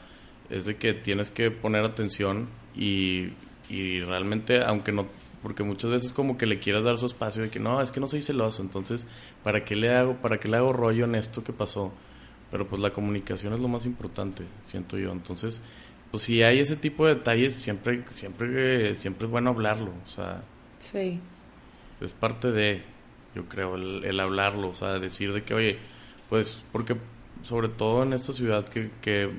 [0.51, 3.29] es de que tienes que poner atención y,
[3.71, 5.07] y realmente, aunque no,
[5.43, 8.01] porque muchas veces como que le quieras dar su espacio de que no, es que
[8.01, 9.07] no soy celoso, entonces,
[9.43, 11.93] ¿para qué le hago, para qué le hago rollo en esto que pasó?
[12.51, 15.11] Pero pues la comunicación es lo más importante, siento yo.
[15.11, 15.63] Entonces,
[16.11, 20.43] pues si hay ese tipo de detalles, siempre, siempre, siempre es bueno hablarlo, o sea,
[20.79, 21.19] Sí.
[22.01, 22.83] es parte de,
[23.35, 25.79] yo creo, el, el hablarlo, o sea, decir de que, oye,
[26.29, 26.97] pues, porque
[27.43, 29.31] sobre todo en esta ciudad que, que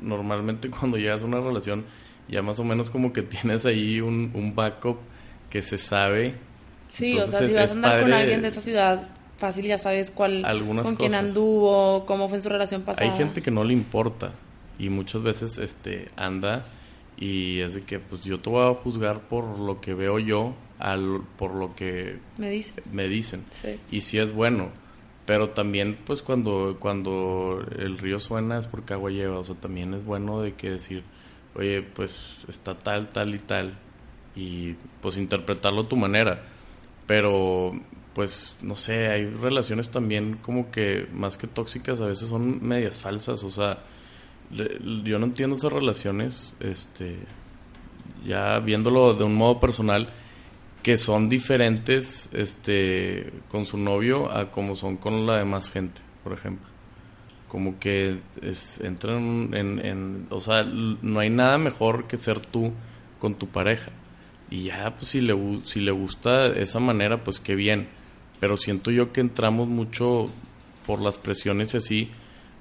[0.00, 1.84] normalmente cuando llegas a una relación,
[2.28, 4.98] ya más o menos como que tienes ahí un, un backup
[5.52, 6.34] que se sabe.
[6.88, 9.66] Sí, Entonces, o sea, si vas a andar con padre alguien de esa ciudad, fácil
[9.66, 11.24] ya sabes cuál, Algunas con quién cosas.
[11.26, 13.10] anduvo, cómo fue en su relación pasada.
[13.10, 14.32] Hay gente que no le importa
[14.78, 16.64] y muchas veces este anda
[17.18, 20.54] y es de que pues yo te voy a juzgar por lo que veo yo,
[20.78, 22.72] al, por lo que Me dice.
[22.90, 23.44] me dicen.
[23.62, 23.78] Sí.
[23.90, 24.70] Y si es bueno,
[25.24, 29.38] Pero también, pues cuando, cuando el río suena es porque agua lleva.
[29.38, 31.04] O sea, también es bueno de que decir,
[31.54, 33.78] oye, pues está tal, tal y tal.
[34.34, 36.42] Y pues interpretarlo a tu manera.
[37.06, 37.72] Pero,
[38.14, 42.98] pues, no sé, hay relaciones también como que más que tóxicas, a veces son medias
[42.98, 43.42] falsas.
[43.44, 43.80] O sea,
[44.50, 47.16] yo no entiendo esas relaciones, este,
[48.24, 50.08] ya viéndolo de un modo personal
[50.82, 56.32] que son diferentes este con su novio a como son con la demás gente, por
[56.32, 56.66] ejemplo.
[57.48, 62.72] Como que es, entran en, en, o sea, no hay nada mejor que ser tú
[63.18, 63.92] con tu pareja.
[64.52, 65.34] Y ya, pues si le,
[65.64, 67.88] si le gusta esa manera, pues qué bien.
[68.38, 70.26] Pero siento yo que entramos mucho
[70.86, 72.10] por las presiones y así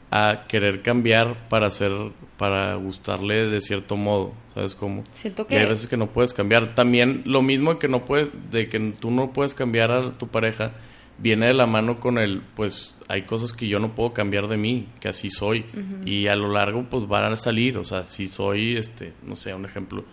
[0.09, 1.91] a querer cambiar para hacer,
[2.37, 5.03] para gustarle de cierto modo, ¿sabes cómo?
[5.13, 5.57] Siento que...
[5.57, 6.75] hay veces que no puedes cambiar.
[6.75, 10.71] También lo mismo que no puedes, de que tú no puedes cambiar a tu pareja,
[11.17, 14.55] viene de la mano con el, pues hay cosas que yo no puedo cambiar de
[14.55, 15.65] mí, que así soy.
[16.05, 19.53] Y a lo largo pues van a salir, o sea, si soy, este, no sé,
[19.53, 20.05] un ejemplo,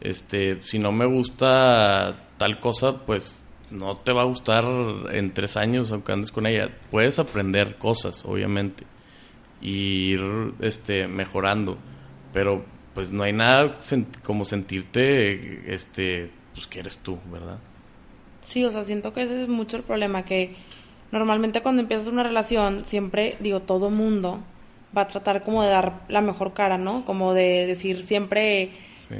[0.00, 4.64] este, si no me gusta tal cosa, pues no te va a gustar
[5.12, 6.70] en tres años aunque andes con ella.
[6.90, 8.84] Puedes aprender cosas, obviamente
[9.60, 11.76] y ir este, mejorando.
[12.32, 13.78] Pero pues no hay nada
[14.24, 17.58] como sentirte este, pues que eres tú, ¿verdad?
[18.40, 20.54] Sí, o sea, siento que ese es mucho el problema, que
[21.12, 24.40] normalmente cuando empiezas una relación, siempre, digo, todo mundo
[24.96, 27.04] va a tratar como de dar la mejor cara, ¿no?
[27.04, 28.70] Como de decir siempre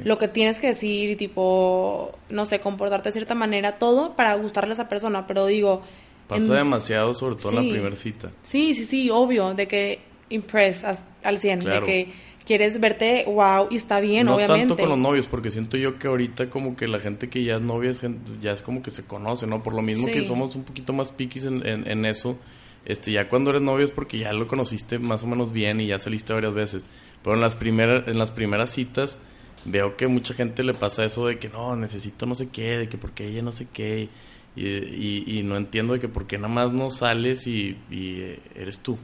[0.03, 4.71] lo que tienes que decir, tipo, no sé, comportarte de cierta manera, todo para gustarle
[4.71, 5.81] a esa persona, pero digo...
[6.27, 8.31] Pasa demasiado, sobre todo en la primera cita.
[8.43, 9.99] Sí, sí, sí, obvio, de que
[10.29, 12.13] impress al 100, de que
[12.45, 14.63] quieres verte wow y está bien, no obviamente.
[14.63, 17.43] No tanto con los novios, porque siento yo que ahorita como que la gente que
[17.43, 17.91] ya es novia
[18.39, 19.63] ya es como que se conoce, ¿no?
[19.63, 22.37] Por lo mismo que somos un poquito más piquis en, en, eso,
[22.85, 25.87] este, ya cuando eres novio es porque ya lo conociste más o menos bien y
[25.87, 26.87] ya saliste varias veces.
[27.23, 29.19] Pero en las primeras, en las primeras citas
[29.65, 32.89] veo que mucha gente le pasa eso de que no, necesito no sé qué, de
[32.89, 34.09] que porque ella no sé qué,
[34.55, 38.79] y, y, no entiendo de que por qué nada más no sales y, y eres
[38.79, 38.97] tú.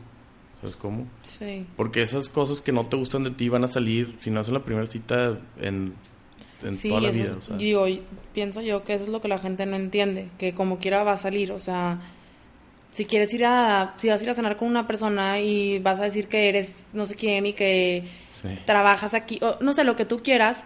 [0.60, 1.08] ¿Sabes cómo?
[1.24, 1.65] Sí.
[1.76, 4.48] Porque esas cosas que no te gustan de ti van a salir, si no es
[4.48, 5.93] en la primera cita, en,
[6.89, 7.38] toda la vida.
[7.58, 7.86] Digo,
[8.34, 11.12] pienso yo que eso es lo que la gente no entiende, que como quiera va
[11.12, 12.02] a salir, o sea,
[12.91, 16.00] si quieres ir a, si vas a ir a cenar con una persona y vas
[16.00, 18.10] a decir que eres no sé quién y que
[18.65, 20.63] trabajas aquí, o no sé, lo que tú quieras,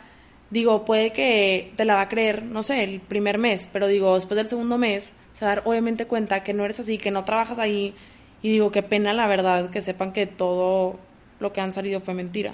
[0.49, 4.15] digo, puede que te la va a creer, no sé, el primer mes, pero digo,
[4.15, 7.11] después del segundo mes, se va a dar obviamente cuenta que no eres así, que
[7.11, 7.95] no trabajas ahí,
[8.41, 10.99] y digo, qué pena la verdad que sepan que todo
[11.39, 12.53] lo que han salido fue mentira.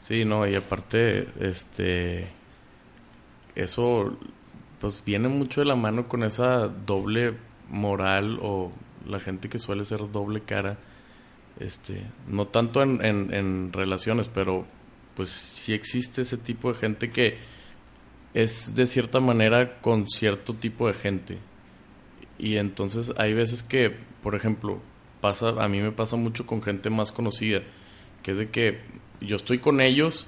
[0.00, 2.26] Sí, no, y aparte, este,
[3.54, 4.16] eso,
[4.80, 7.34] pues viene mucho de la mano con esa doble
[7.68, 8.72] moral o
[9.06, 10.78] la gente que suele ser doble cara,
[11.60, 14.66] este, no tanto en, en, relaciones, pero
[15.14, 17.38] pues sí existe ese tipo de gente que
[18.34, 21.38] es de cierta manera con cierto tipo de gente
[22.38, 24.80] y entonces hay veces que, por ejemplo,
[25.20, 27.62] pasa, a mí me pasa mucho con gente más conocida,
[28.22, 28.80] que es de que
[29.20, 30.26] yo estoy con ellos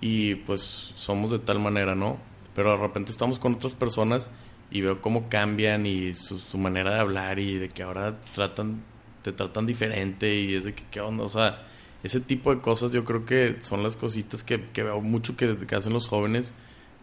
[0.00, 0.60] y pues
[0.96, 2.18] somos de tal manera, ¿no?
[2.54, 4.30] Pero de repente estamos con otras personas
[4.70, 8.82] y veo cómo cambian y su, manera de hablar y de que ahora tratan,
[9.22, 11.24] te tratan diferente y es de que, ¿qué onda?
[11.24, 11.62] O sea,
[12.02, 15.74] ese tipo de cosas yo creo que son las cositas que, veo mucho que, que
[15.74, 16.54] hacen los jóvenes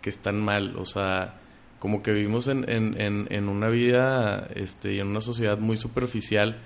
[0.02, 1.40] que están mal, o sea
[1.84, 6.62] como que vivimos en, en, en, una vida este, y en una sociedad muy superficial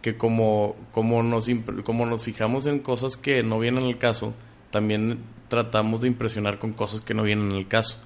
[0.00, 1.46] que como, como, nos,
[1.84, 4.32] como nos fijamos en cosas que no vienen al caso,
[4.72, 7.98] también tratamos de impresionar con cosas que no vienen al caso.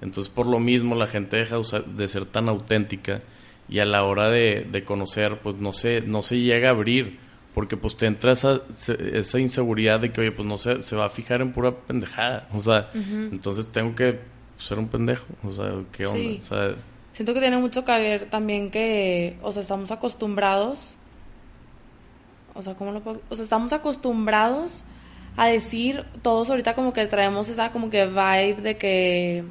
[0.00, 3.20] Entonces, por lo mismo, la gente deja de ser tan auténtica
[3.68, 7.18] y a la hora de, de, conocer, pues no se, no se llega a abrir,
[7.52, 8.62] porque pues te entra esa,
[9.12, 12.48] esa inseguridad de que, oye, pues no se, se va a fijar en pura pendejada.
[12.54, 14.20] O sea, entonces tengo que
[14.56, 15.26] ser un pendejo.
[15.42, 16.76] O sea, ¿qué onda?
[17.12, 20.96] Siento que tiene mucho que ver también que, o sea, estamos acostumbrados.
[22.54, 23.20] O sea, ¿cómo lo puedo?
[23.28, 24.84] O sea, estamos acostumbrados
[25.36, 29.44] a decir todos ahorita como que traemos esa como que vibe de que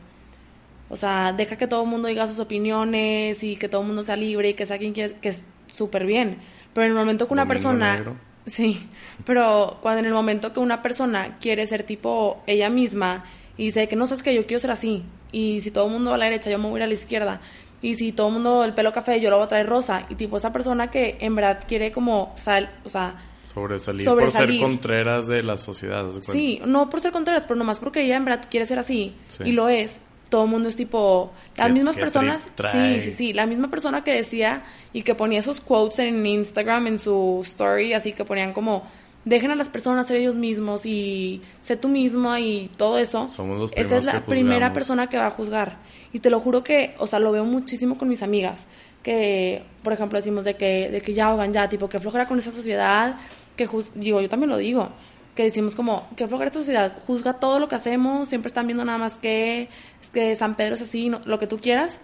[0.93, 4.03] o sea, deja que todo el mundo diga sus opiniones y que todo el mundo
[4.03, 5.43] sea libre y que sea quien quiera, que es
[5.73, 6.37] súper bien.
[6.71, 8.03] Pero en el momento que una persona...
[8.45, 8.89] Sí,
[9.25, 13.23] pero cuando en el momento que una persona quiere ser tipo ella misma
[13.55, 16.09] y dice que no sabes que yo quiero ser así y si todo el mundo
[16.09, 17.39] va a la derecha yo me voy a ir a la izquierda
[17.81, 20.15] y si todo el mundo el pelo café yo lo voy a traer rosa y
[20.15, 23.15] tipo esa persona que en verdad quiere como sal o sea
[23.45, 28.01] sobresalir, por ser contreras de la sociedad sí no por ser contreras pero nomás porque
[28.01, 30.01] ella en verdad quiere ser así y lo es
[30.33, 34.13] todo el mundo es tipo, las mismas personas, sí, sí, sí, la misma persona que
[34.13, 38.81] decía y que ponía esos quotes en Instagram, en su story, así que ponían como,
[39.25, 43.27] dejen a las personas ser ellos mismos y sé tú mismo y todo eso.
[43.27, 45.77] Somos los Esa es la primera persona que va a juzgar.
[46.13, 48.65] Y te lo juro que, o sea, lo veo muchísimo con mis amigas,
[49.03, 52.39] que, por ejemplo, decimos de que, de que ya ahogan ya, tipo, que flojera con
[52.39, 53.17] esa sociedad,
[53.55, 54.89] que, digo, yo también lo digo,
[55.35, 58.85] que decimos como, que flojera esta sociedad, juzga todo lo que hacemos, siempre están viendo
[58.85, 59.69] nada más que,
[60.13, 61.99] que San Pedro es así, lo que tú quieras.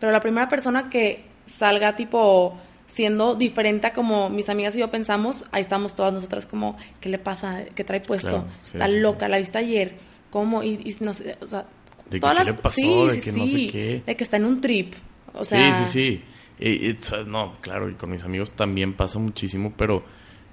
[0.00, 4.90] Pero la primera persona que salga, tipo, siendo diferente a como mis amigas y yo
[4.90, 7.64] pensamos, ahí estamos todas nosotras como, ¿qué le pasa?
[7.74, 8.46] ¿Qué trae puesto?
[8.60, 9.94] Está loca, la viste ayer,
[10.30, 10.62] ¿cómo?
[10.62, 11.66] Y, y no sé, o sea,
[12.10, 12.74] ¿De todas qué le pasó?
[12.74, 14.02] Sí, de que no sé qué.
[14.06, 14.94] De que está en un trip,
[15.34, 15.84] o sea...
[15.84, 16.22] Sí, sí,
[16.58, 17.24] sí.
[17.26, 20.04] no, claro, y con mis amigos también pasa muchísimo, pero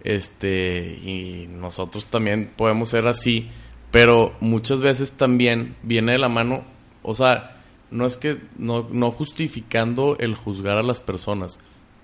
[0.04, 3.48] este, y nosotros también podemos ser así,
[3.92, 6.63] pero muchas veces también viene de la mano,
[7.04, 7.62] o sea,
[7.92, 11.60] no es que, no, no justificando el juzgar a las personas,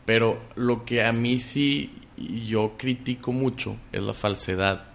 [0.05, 4.87] pero lo que a mí sí yo critico mucho es la falsedad.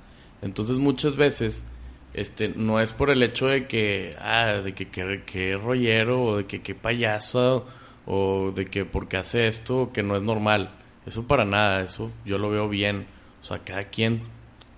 [0.43, 1.65] Entonces muchas veces
[2.13, 6.47] este no es por el hecho de que ah de que que, rollero o de
[6.47, 7.67] que qué payaso
[8.07, 10.71] o de que porque hace esto que no es normal.
[11.07, 13.07] Eso para nada, eso yo lo veo bien.
[13.41, 14.21] O sea, cada quien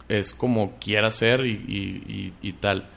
[0.09, 2.88] es como quiera ser y, y, y, tal.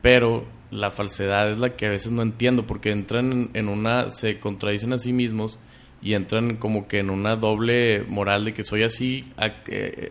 [0.00, 4.38] Pero la falsedad es la que a veces no entiendo porque entran en una, se
[4.38, 5.58] contradicen a sí mismos
[6.02, 9.24] y entran como que en una doble moral de que soy así
[9.66, 10.10] eh,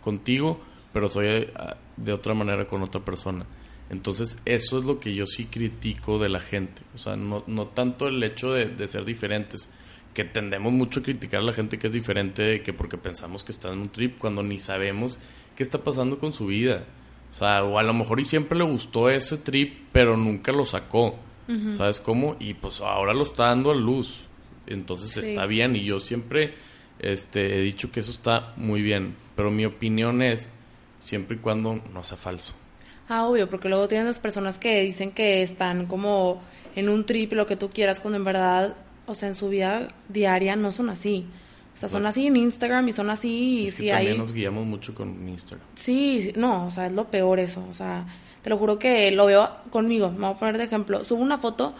[0.00, 0.60] contigo,
[0.94, 1.52] pero soy eh,
[1.98, 3.44] de otra manera con otra persona.
[3.90, 6.80] Entonces, eso es lo que yo sí critico de la gente.
[6.94, 9.70] O sea, no, no tanto el hecho de, ser diferentes,
[10.14, 13.52] que tendemos mucho a criticar a la gente que es diferente, que porque pensamos que
[13.52, 15.18] está en un trip, cuando ni sabemos
[15.54, 16.86] qué está pasando con su vida.
[17.28, 20.64] O sea, o a lo mejor y siempre le gustó ese trip, pero nunca lo
[20.64, 21.16] sacó.
[21.76, 22.36] ¿Sabes cómo?
[22.40, 24.24] Y pues ahora lo está dando a luz
[24.66, 26.54] entonces está bien y yo siempre
[26.98, 30.50] este, he dicho que eso está muy bien, pero mi opinión es
[31.04, 32.54] siempre y cuando no sea falso.
[33.08, 36.40] Ah, obvio, porque luego tienes las personas que dicen que están como
[36.74, 39.88] en un trip, lo que tú quieras, cuando en verdad, o sea, en su vida
[40.08, 41.26] diaria no son así.
[41.74, 43.28] O sea, son así en Instagram y son así
[43.62, 45.66] y es que también nos guiamos mucho con Instagram.
[45.74, 47.66] Sí, no, o sea, es lo peor eso.
[47.68, 48.06] O sea,
[48.42, 50.10] te lo juro que lo veo conmigo.
[50.10, 51.02] Me voy a poner de ejemplo.
[51.02, 51.74] Subo una foto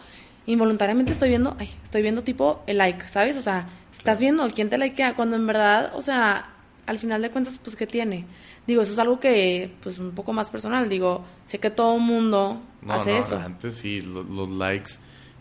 [0.47, 3.37] involuntariamente estoy viendo, ay, estoy viendo tipo el like, ¿sabes?
[3.37, 6.54] O sea, estás viendo quién te likea, cuando en verdad, o sea,
[6.87, 8.27] al final de cuentas, pues, ¿qué tiene?
[8.66, 10.88] Digo, eso es algo que, pues, un poco más personal.
[10.88, 13.38] Digo, sé que todo mundo hace no, eso.
[13.38, 14.92] Antes sí, los, likes,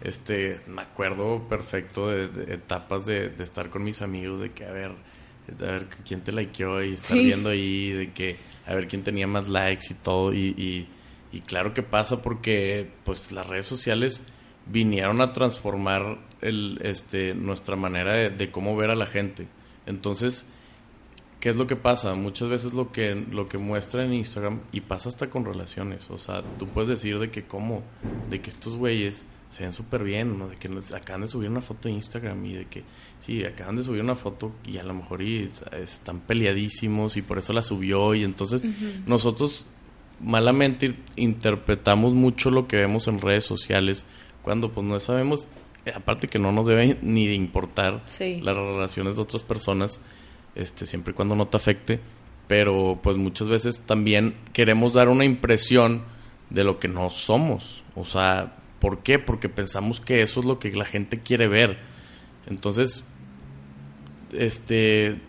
[0.01, 4.71] este, me acuerdo perfecto de, etapas de, de, estar con mis amigos, de que, a
[4.71, 9.03] ver, a ver quién te likeó y estar viendo ahí, de que, a ver quién
[9.03, 10.33] tenía más likes y todo.
[10.33, 10.87] Y, y,
[11.31, 14.21] y claro que pasa porque, pues, las redes sociales
[14.65, 19.47] vinieron a transformar el, este, nuestra manera de, cómo ver a la gente.
[19.85, 20.51] Entonces,
[21.43, 22.15] ¿qué es lo que pasa?
[22.15, 26.17] Muchas veces lo que, lo que muestra en Instagram, y pasa hasta con relaciones, o
[26.17, 27.83] sea, tú puedes decir de que cómo,
[28.29, 30.47] de que estos güeyes se ven súper bien, ¿no?
[30.47, 32.83] De que acaban de subir una foto de Instagram y de que,
[33.19, 37.39] sí, acaban de subir una foto y a lo mejor y, están peleadísimos y por
[37.39, 38.65] eso la subió y entonces
[39.05, 39.65] nosotros
[40.21, 44.05] malamente interpretamos mucho lo que vemos en redes sociales
[44.43, 45.49] cuando pues no sabemos,
[45.93, 49.99] aparte que no nos debe ni de importar las relaciones de otras personas,
[50.55, 51.99] este, siempre y cuando no te afecte,
[52.47, 56.03] pero pues muchas veces también queremos dar una impresión
[56.49, 59.17] de lo que no somos, o sea, ¿por qué?
[59.17, 61.79] Porque pensamos que eso es lo que la gente quiere ver.
[62.47, 63.05] Entonces,
[64.33, 65.19] este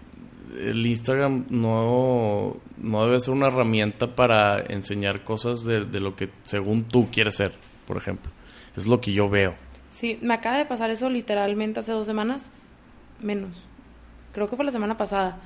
[0.58, 6.30] el Instagram no, no debe ser una herramienta para enseñar cosas de, de, lo que
[6.42, 7.52] según tú quieres ser,
[7.86, 8.30] por ejemplo.
[8.76, 9.54] Es lo que yo veo.
[9.90, 12.52] Sí, me acaba de pasar eso literalmente hace dos semanas,
[13.20, 13.66] menos.
[14.34, 15.38] Creo que fue la semana pasada.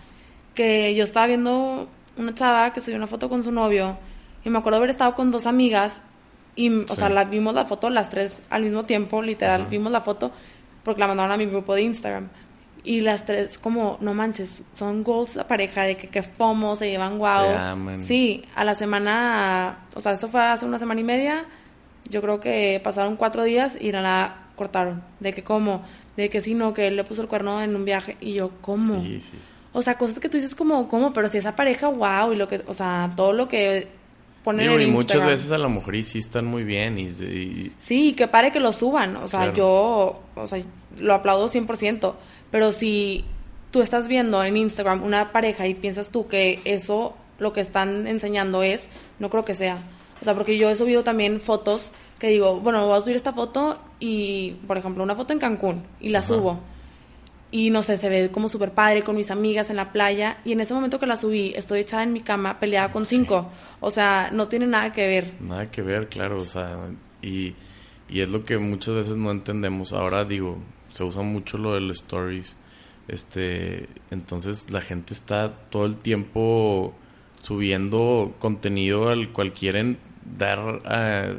[0.55, 3.97] Que yo estaba viendo una chava que subió una foto con su novio
[4.45, 6.03] y me acuerdo haber estado con dos amigas
[6.57, 10.01] y, o sea, la, vimos la foto las tres al mismo tiempo, literal, vimos la
[10.01, 10.33] foto
[10.83, 12.29] porque la mandaron a mi grupo de Instagram.
[12.83, 16.91] Y las tres, como, no manches, son goals a pareja, de que, que FOMO, se
[16.91, 17.47] llevan guau.
[17.99, 21.47] Sí, a la semana, o sea, eso fue hace una semana y media
[22.09, 25.03] yo creo que pasaron cuatro días y la cortaron.
[25.21, 25.83] De que cómo,
[26.23, 28.17] de que sí, no, que él le puso el cuerno en un viaje.
[28.21, 29.01] Y yo, ¿cómo?
[29.03, 29.33] Sí, sí.
[29.73, 31.13] O sea, cosas que tú dices como, ¿cómo?
[31.13, 33.87] Pero si esa pareja, wow, y lo que, o sea, todo lo que
[34.43, 37.71] ponen en y muchas veces a lo mejor y sí están muy bien y...
[37.79, 39.17] Sí, que pare que lo suban.
[39.17, 40.63] O sea, yo, o sea,
[40.99, 42.15] lo aplaudo 100%.
[42.51, 43.25] Pero si
[43.71, 48.09] tú estás viendo en Instagram una pareja y piensas tú que eso, lo que están
[48.09, 48.89] enseñando es,
[49.21, 49.79] no creo que sea.
[50.21, 53.33] O sea, porque yo he subido también fotos que digo, bueno, voy a subir esta
[53.33, 56.61] foto y, por ejemplo, una foto en Cancún y la subo.
[57.51, 60.39] Y no sé, se ve como súper padre con mis amigas en la playa.
[60.45, 63.51] Y en ese momento que la subí, estoy echada en mi cama peleada con cinco.
[63.81, 65.33] O sea, no tiene nada que ver.
[65.41, 66.37] Nada que ver, claro.
[66.37, 66.77] O sea,
[67.23, 67.55] y,
[68.09, 69.95] y es lo que muchas veces no entendemos.
[69.95, 70.59] Ahora digo,
[70.91, 72.57] se usa mucho lo de los stories.
[73.09, 76.95] Este, entonces la gente está todo el tiempo
[77.41, 81.39] subiendo contenido al cual quieren dar, eh,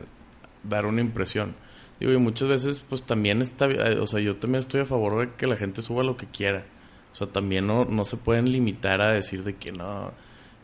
[0.63, 1.55] dar una impresión.
[1.99, 3.67] Digo, y muchas veces, pues también está,
[3.99, 6.65] o sea, yo también estoy a favor de que la gente suba lo que quiera.
[7.11, 10.11] O sea, también no, no se pueden limitar a decir de que no,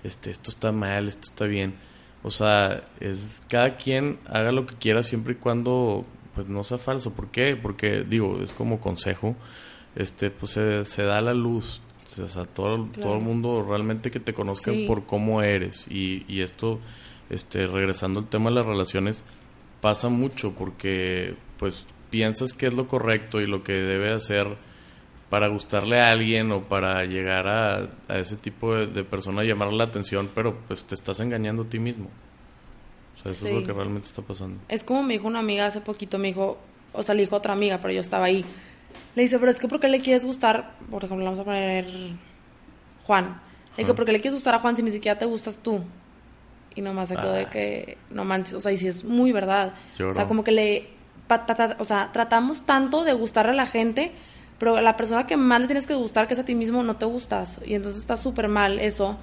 [0.03, 1.75] este, esto está mal, esto está bien.
[2.23, 6.77] O sea, es cada quien haga lo que quiera siempre y cuando, pues no sea
[6.77, 7.13] falso.
[7.13, 7.55] ¿Por qué?
[7.55, 9.35] Porque, digo, es como consejo,
[9.95, 11.81] este, pues se, se da la luz.
[12.21, 15.85] O sea, todo, todo el mundo realmente que te conozca por cómo eres.
[15.89, 16.79] Y, y esto,
[17.29, 19.23] este, regresando al tema de las relaciones,
[19.81, 24.57] pasa mucho porque pues piensas que es lo correcto y lo que debe hacer
[25.29, 29.85] para gustarle a alguien o para llegar a, ese tipo de, persona y llamar la
[29.85, 32.09] atención, pero pues te estás engañando a ti mismo.
[33.15, 34.59] O sea, eso es lo que realmente está pasando.
[34.69, 36.57] Es como me dijo una amiga hace poquito, me dijo,
[36.93, 38.45] o sea, le dijo otra amiga, pero yo estaba ahí.
[39.15, 40.77] Le dice, pero es que ¿por qué le quieres gustar?
[40.89, 41.85] Por ejemplo, vamos a poner
[43.05, 43.41] Juan.
[43.75, 45.83] Le digo, ¿por qué le quieres gustar a Juan si ni siquiera te gustas tú?
[46.75, 49.73] Y nomás se quedó de que, no manches, o sea, y si es muy verdad.
[49.99, 50.89] O sea, como que le,
[51.79, 54.11] o sea, tratamos tanto de gustarle a la gente,
[54.59, 56.97] pero la persona que más le tienes que gustar, que es a ti mismo, no
[56.97, 57.59] te gustas.
[57.65, 59.17] Y entonces está súper mal eso,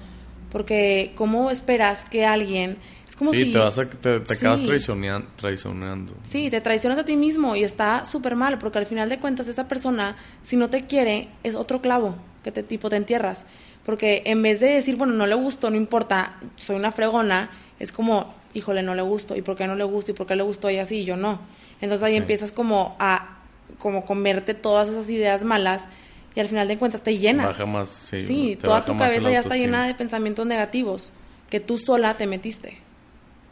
[0.51, 2.77] porque ¿cómo esperas que alguien...
[3.07, 6.15] Es como sí, te, vas a, te, acabas traicionando.
[6.23, 9.47] Sí, te traicionas a ti mismo y está súper mal, porque al final de cuentas
[9.47, 13.45] esa persona, si no te quiere, es otro clavo que te tipo te entierras.
[13.85, 17.91] Porque en vez de decir, bueno, no le gusto, no importa, soy una fregona, es
[17.91, 20.11] como, híjole, no le gusto, ¿y por qué no le gusto?
[20.11, 21.39] ¿Y por qué le gustó ella sí y yo no?
[21.81, 23.39] Entonces ahí empiezas como a
[23.79, 25.87] como comerte todas esas ideas malas
[26.35, 27.47] y al final de cuentas te llenas.
[27.47, 28.25] Baja más, sí.
[28.25, 31.11] Sí, toda tu cabeza ya está llena de pensamientos negativos
[31.49, 32.77] que tú sola te metiste.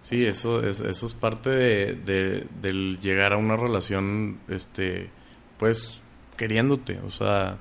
[0.02, 5.12] Sí, eso es, eso es parte de, de, del llegar a una relación, este,
[5.60, 6.02] pues,
[6.38, 7.60] queriéndote, o sea,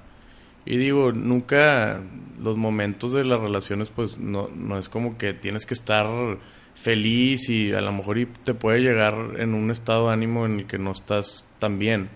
[0.64, 2.00] y digo, nunca
[2.40, 6.06] los momentos de las relaciones, pues no, no es como que tienes que estar
[6.74, 10.66] feliz y a lo mejor te puede llegar en un estado de ánimo en el
[10.66, 12.08] que no estás tan bien.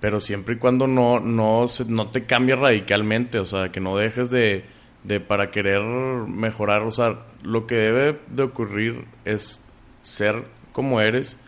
[0.00, 4.30] Pero siempre y cuando no, no, no te cambie radicalmente, o sea, que no dejes
[4.30, 4.64] de,
[5.04, 9.62] de para querer mejorar, o sea, lo que debe de ocurrir es
[10.02, 11.38] ser como eres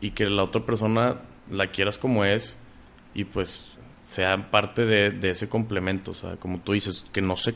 [0.00, 2.58] y que la otra persona la quieras como es
[3.14, 3.73] y pues
[4.14, 7.54] sea parte de, ese complemento, o sea, como tú dices, que no se,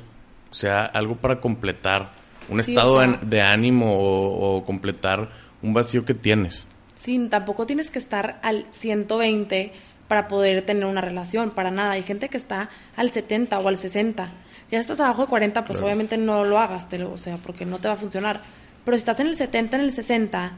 [0.51, 2.11] sea algo para completar
[2.49, 5.31] un estado de, ánimo o, completar
[5.62, 6.66] un vacío que tienes.
[6.97, 9.73] Sí, tampoco tienes que estar al 120
[10.09, 11.92] para poder tener una relación, para nada.
[11.92, 14.29] Hay gente que está al 70 o al 60.
[14.71, 17.79] Ya estás abajo de 40, pues obviamente no lo hagas, te o sea, porque no
[17.79, 18.40] te va a funcionar.
[18.85, 20.53] Pero si estás en el 70, en el 60,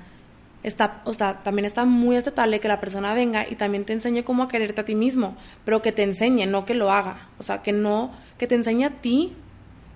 [0.62, 4.22] está, o sea, también está muy aceptable que la persona venga y también te enseñe
[4.24, 7.28] cómo a quererte a ti mismo, pero que te enseñe, no que lo haga.
[7.38, 9.32] O sea, que no, que te enseñe a ti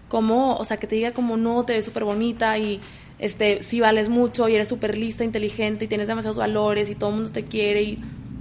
[0.09, 2.81] cómo, o sea, que te diga como no, te ves súper bonita y
[3.19, 7.11] este, si vales mucho y eres súper lista, inteligente y tienes demasiados valores y todo
[7.11, 7.99] el mundo te quiere y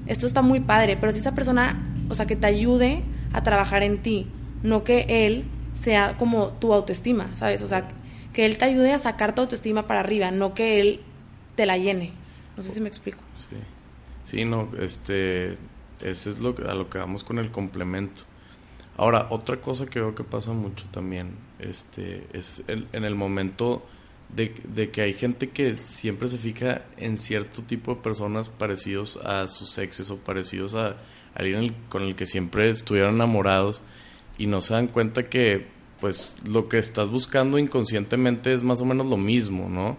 [0.07, 3.83] esto está muy padre, pero si esa persona, o sea, que te ayude a trabajar
[3.83, 4.27] en ti,
[4.62, 5.45] no que él
[5.79, 7.62] sea como tu autoestima, ¿sabes?
[7.62, 7.88] O sea,
[8.33, 11.01] que él te ayude a sacar tu autoestima para arriba, no que él
[11.55, 12.11] te la llene.
[12.57, 13.19] No sé si me explico.
[13.33, 13.55] Sí,
[14.23, 15.53] sí no, este,
[16.01, 18.23] ese es lo, a lo que vamos con el complemento.
[18.95, 23.83] Ahora, otra cosa que veo que pasa mucho también, este, es en el momento
[24.29, 29.17] de, de, que hay gente que siempre se fija en cierto tipo de personas parecidos
[29.17, 30.97] a sus exes o parecidos a
[31.35, 33.81] alguien con el que siempre estuvieron enamorados
[34.37, 35.67] y no se dan cuenta que
[36.03, 39.95] pues lo que estás buscando inconscientemente es más o menos lo mismo, ¿no?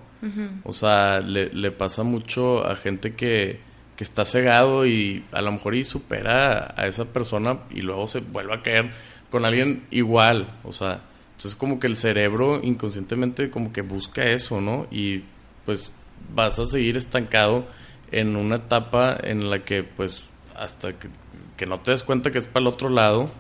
[0.63, 3.61] O sea, le, le, pasa mucho a gente que,
[3.97, 8.21] que, está cegado y a lo mejor y supera a esa persona y luego se
[8.21, 8.91] vuelve a caer
[9.31, 11.01] con alguien igual, o sea,
[11.31, 14.87] entonces como que el cerebro inconscientemente como que busca eso, ¿no?
[14.91, 15.25] Y
[15.65, 15.91] pues
[16.35, 17.67] vas a seguir estancado
[18.13, 21.09] en una etapa en la que pues hasta que,
[21.57, 23.31] que no te des cuenta que es para el otro lado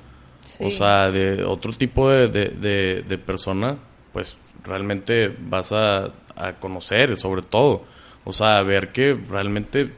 [0.60, 3.78] o sea, de otro tipo de, de, persona,
[4.12, 7.84] pues realmente vas a, a, conocer, sobre todo.
[8.24, 9.90] O sea, a ver que realmente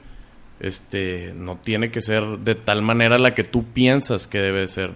[0.61, 4.95] este no tiene que ser de tal manera la que tú piensas que debe ser.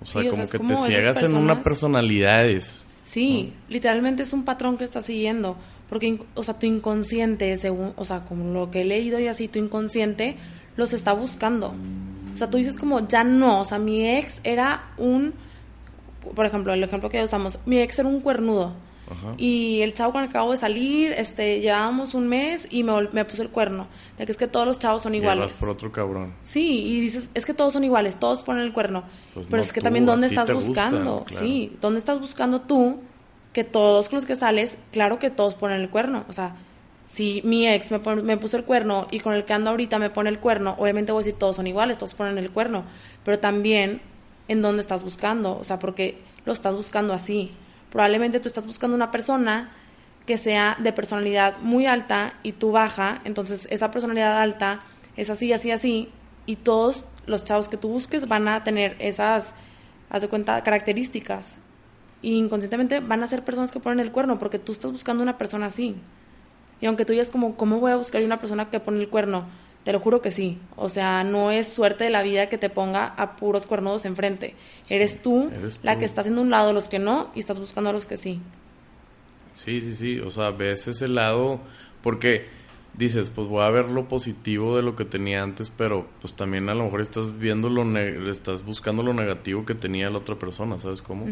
[0.00, 2.44] O sea, como que te ciegas en una personalidad.
[3.02, 5.56] Sí, literalmente es un patrón que estás siguiendo,
[5.88, 9.48] porque, o sea, tu inconsciente, según, o sea, como lo que he leído y así,
[9.48, 10.36] tu inconsciente
[10.76, 11.74] los está buscando.
[12.34, 15.32] O sea, tú dices como, ya no, o sea, mi ex era un,
[16.34, 18.72] por ejemplo, el ejemplo que usamos, mi ex era un cuernudo.
[19.36, 23.08] Y el chavo con el que acabo de salir, este, llevábamos un mes y me,
[23.12, 23.86] me puso el cuerno.
[24.16, 25.54] De que es que todos los chavos son iguales.
[25.60, 26.32] por otro cabrón.
[26.42, 29.04] Sí, y dices, es que todos son iguales, todos ponen el cuerno.
[29.34, 31.24] Pues Pero es que también, ¿dónde estás buscando?
[31.28, 33.00] Sí, ¿dónde estás buscando tú
[33.52, 36.24] que todos con los que sales, claro que todos ponen el cuerno?
[36.28, 36.56] O sea,
[37.14, 40.30] si mi ex me, puso el cuerno y con el que ando ahorita me pone
[40.30, 42.84] el cuerno, obviamente voy a decir todos son iguales, todos ponen el cuerno.
[43.24, 44.00] Pero también,
[44.48, 45.58] ¿en dónde estás buscando?
[45.58, 47.52] O sea, porque lo estás buscando así
[47.94, 49.70] probablemente tú estás buscando una persona
[50.26, 54.80] que sea de personalidad muy alta y tú baja, entonces esa personalidad alta
[55.16, 56.08] es así, así, así,
[56.44, 59.54] y todos los chavos que tú busques van a tener esas,
[60.10, 61.58] haz de cuenta, características.
[62.20, 65.38] Y inconscientemente van a ser personas que ponen el cuerno, porque tú estás buscando una
[65.38, 65.94] persona así.
[66.80, 69.46] Y aunque tú digas como, ¿cómo voy a buscar una persona que pone el cuerno?
[69.84, 70.58] Te lo juro que sí.
[70.76, 74.54] O sea, no es suerte de la vida que te ponga a puros cuernudos enfrente.
[74.88, 75.50] Eres tú
[75.82, 78.16] la que está haciendo un lado los que no y estás buscando a los que
[78.16, 78.40] sí.
[79.52, 80.18] Sí, sí, sí.
[80.20, 81.60] O sea, ves ese lado
[82.02, 82.46] porque
[82.96, 86.68] dices, pues voy a ver lo positivo de lo que tenía antes, pero pues también
[86.68, 90.78] a lo mejor estás viendo lo estás buscando lo negativo que tenía la otra persona,
[90.78, 91.26] ¿sabes cómo?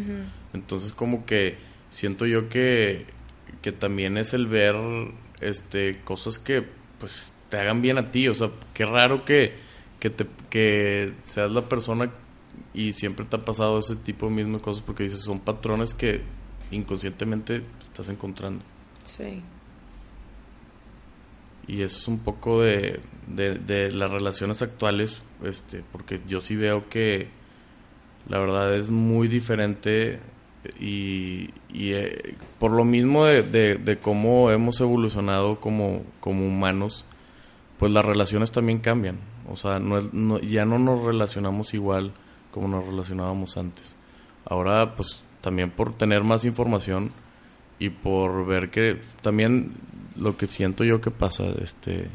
[0.53, 1.57] Entonces como que
[1.91, 3.07] siento yo que
[3.61, 4.75] que también es el ver
[5.43, 6.63] este cosas que
[6.99, 8.29] pues te hagan bien a ti.
[8.29, 9.55] O sea, qué raro que,
[10.01, 12.11] que, te, que seas la persona
[12.75, 16.23] y siempre te ha pasado ese tipo de mismas cosas porque dices, son patrones que
[16.71, 18.65] inconscientemente estás encontrando.
[19.05, 19.43] Sí.
[21.67, 26.89] Y eso es un poco de, de, las relaciones actuales, este, porque yo sí veo
[26.89, 27.29] que
[28.29, 30.21] la verdad es muy diferente
[30.79, 37.05] y, y eh, por lo mismo de, cómo hemos evolucionado como, humanos,
[37.79, 39.19] pues las relaciones también cambian.
[39.49, 42.13] O sea, no, ya no nos relacionamos igual
[42.51, 43.97] como nos relacionábamos antes.
[44.45, 47.11] Ahora, pues también por tener más información
[47.79, 49.73] y por ver que también
[50.17, 52.09] lo que siento yo que pasa, este,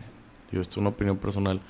[0.52, 1.62] digo, esto es una opinión personal,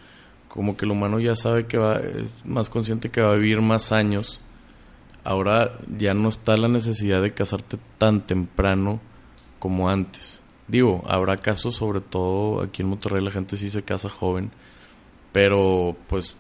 [0.48, 3.62] como que el humano ya sabe que va, es más consciente que va a vivir
[3.62, 4.40] más años.
[5.28, 9.02] Ahora ya no está la necesidad de casarte tan temprano
[9.60, 10.42] como antes.
[10.70, 14.52] Digo, habrá casos, sobre todo aquí en Monterrey la gente sí se casa joven,
[15.34, 16.38] pero pues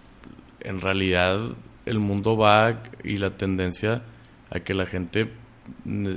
[0.62, 1.54] en realidad
[1.86, 4.04] el mundo va y la tendencia
[4.52, 5.34] a que la gente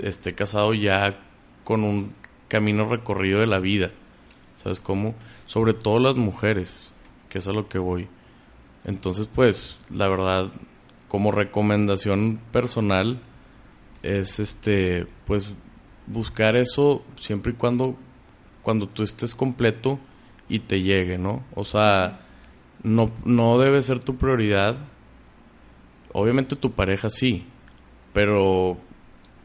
[0.05, 1.19] esté casado ya
[1.65, 2.13] con un
[2.47, 3.91] camino recorrido de la vida.
[4.55, 5.17] ¿Sabes cómo?
[5.47, 6.93] Sobre todo las mujeres,
[7.29, 8.07] que es a lo que voy.
[8.85, 10.53] Entonces, pues, la verdad,
[11.11, 13.21] como recomendación personal,
[14.05, 15.57] es este, pues,
[16.07, 17.97] buscar eso siempre y cuando,
[18.63, 19.99] cuando tú estés completo
[20.49, 21.43] y te llegue, ¿no?
[21.57, 22.21] O sea,
[22.85, 24.77] no, no debe ser tu prioridad.
[26.13, 27.45] Obviamente tu pareja sí,
[28.13, 28.77] pero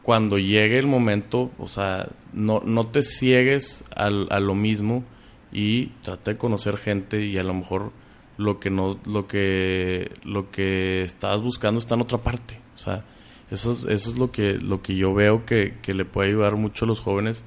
[0.02, 5.02] cuando llegue el momento, o sea, no, no te ciegues al, a lo mismo
[5.50, 7.90] y trata de conocer gente y a lo mejor
[8.36, 13.04] lo que no lo que lo que estabas buscando está en otra parte o sea
[13.50, 16.84] eso es, eso es lo que, lo que yo veo que, le puede ayudar mucho
[16.84, 17.44] a los jóvenes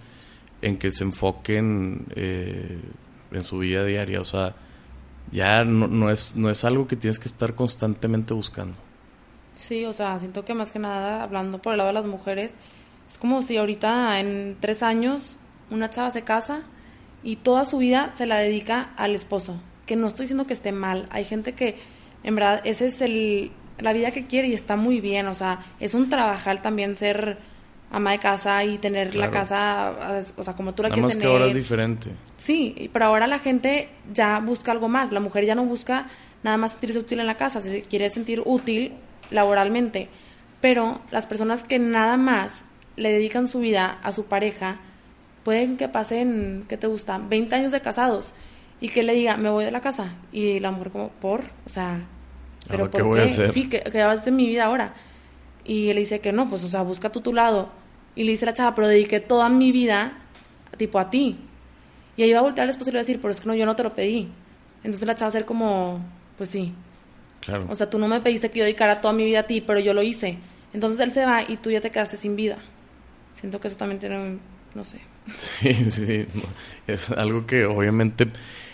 [0.62, 2.80] en que se enfoquen eh,
[3.32, 4.22] en su vida diaria.
[4.22, 4.56] O sea,
[5.32, 8.76] ya no, no, es, no es algo que tienes que estar constantemente buscando.
[9.54, 12.54] Sí, o sea, siento que más que nada, hablando por el lado de las mujeres,
[13.10, 15.38] es como si ahorita en tres años
[15.70, 16.62] una chava se casa
[17.24, 19.60] y toda su vida se la dedica al esposo.
[19.90, 21.08] Que no estoy diciendo que esté mal.
[21.10, 21.76] Hay gente que,
[22.22, 25.62] en verdad, ese es el, la vida que quiere y está muy bien, o sea,
[25.80, 27.40] es un trabajar también ser
[27.90, 31.24] ama de casa y tener la casa, o sea, como tú la Nada quieres más
[31.24, 32.12] que ahora es diferente.
[32.38, 36.06] Sí, pero ahora la gente ya busca algo más, la mujer ya no busca
[36.44, 38.94] nada más sentirse útil en la casa, se quiere sentir útil
[39.32, 40.08] laboralmente,
[40.62, 42.64] pero las personas que nada más
[42.96, 44.78] le dedican su vida a su pareja,
[45.44, 47.18] pueden que pasen, ¿qué te gusta?
[47.18, 48.36] 20 años de casados
[48.82, 50.14] y que le diga, me voy de la casa.
[50.32, 51.42] Y la mujer como, ¿por?
[51.66, 52.02] O sea,
[52.68, 53.32] pero ¿por qué?
[53.32, 54.94] Sí, que, que vas de mi vida ahora.
[55.66, 57.70] Y él dice que no, pues, o sea, busca tú tu lado.
[58.16, 60.14] Y le dice la chava, pero dediqué toda mi vida,
[60.78, 61.38] tipo, a ti.
[62.18, 63.48] Y ahí va a voltear al esposo y le va a decir, pero es que
[63.48, 64.30] no, yo no te lo pedí.
[64.84, 66.00] Entonces la chava va a ser como,
[66.38, 66.74] pues sí.
[67.42, 67.68] Claro.
[67.70, 69.80] O sea, tú no me pediste que yo dedicara toda mi vida a ti, pero
[69.80, 70.38] yo lo hice.
[70.74, 72.58] Entonces él se va y tú ya te quedaste sin vida.
[73.34, 74.38] Siento que eso también tiene,
[74.74, 75.00] no sé.
[75.38, 76.26] Sí, sí,
[76.88, 78.28] es algo que obviamente...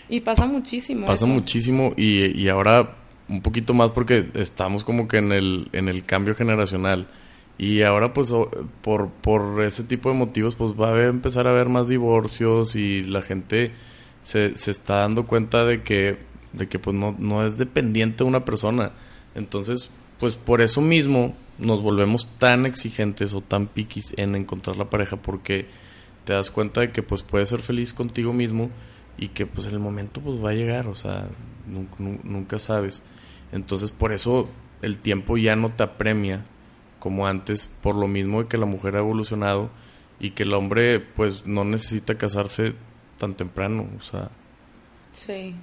[0.08, 1.06] Y pasa muchísimo.
[1.06, 2.96] Pasa muchísimo y, y ahora
[3.28, 7.08] un poquito más porque estamos como que en el, en el cambio generacional
[7.58, 8.32] Y ahora pues
[8.82, 13.02] por, por ese tipo de motivos pues va a empezar a haber más divorcios y
[13.02, 13.72] la gente
[14.22, 16.18] se, se está dando cuenta de que,
[16.52, 18.92] de que pues no, no es dependiente de una persona.
[19.34, 24.90] Entonces pues por eso mismo nos volvemos tan exigentes o tan piquis en encontrar la
[24.90, 25.66] pareja porque
[26.24, 28.70] te das cuenta de que pues puedes ser feliz contigo mismo
[29.18, 31.28] y que pues en el momento pues va a llegar, o sea,
[31.66, 33.02] nunca, nunca sabes.
[33.52, 34.48] Entonces por eso
[34.82, 36.44] el tiempo ya no te apremia
[36.98, 39.70] como antes, por lo mismo de que la mujer ha evolucionado
[40.18, 42.74] y que el hombre pues no necesita casarse
[43.18, 44.30] tan temprano, o sea.
[45.12, 45.54] Sí.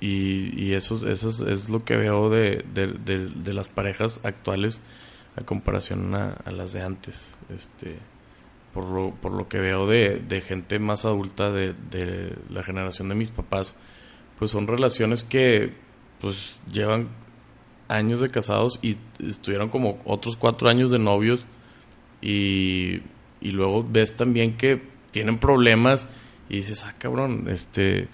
[0.00, 4.80] Y, y eso, eso es, lo que veo de, de, las parejas actuales
[5.36, 7.36] a comparación a, las de antes.
[7.54, 7.98] Este,
[8.72, 13.08] por lo, por lo que veo de, de gente más adulta de, de la generación
[13.08, 13.76] de mis papás,
[14.38, 15.72] pues son relaciones que
[16.20, 17.08] pues llevan
[17.88, 21.44] años de casados y estuvieron como otros cuatro años de novios
[22.20, 23.02] y,
[23.40, 26.08] y luego ves también que tienen problemas
[26.48, 28.08] y dices, ah, cabrón, este,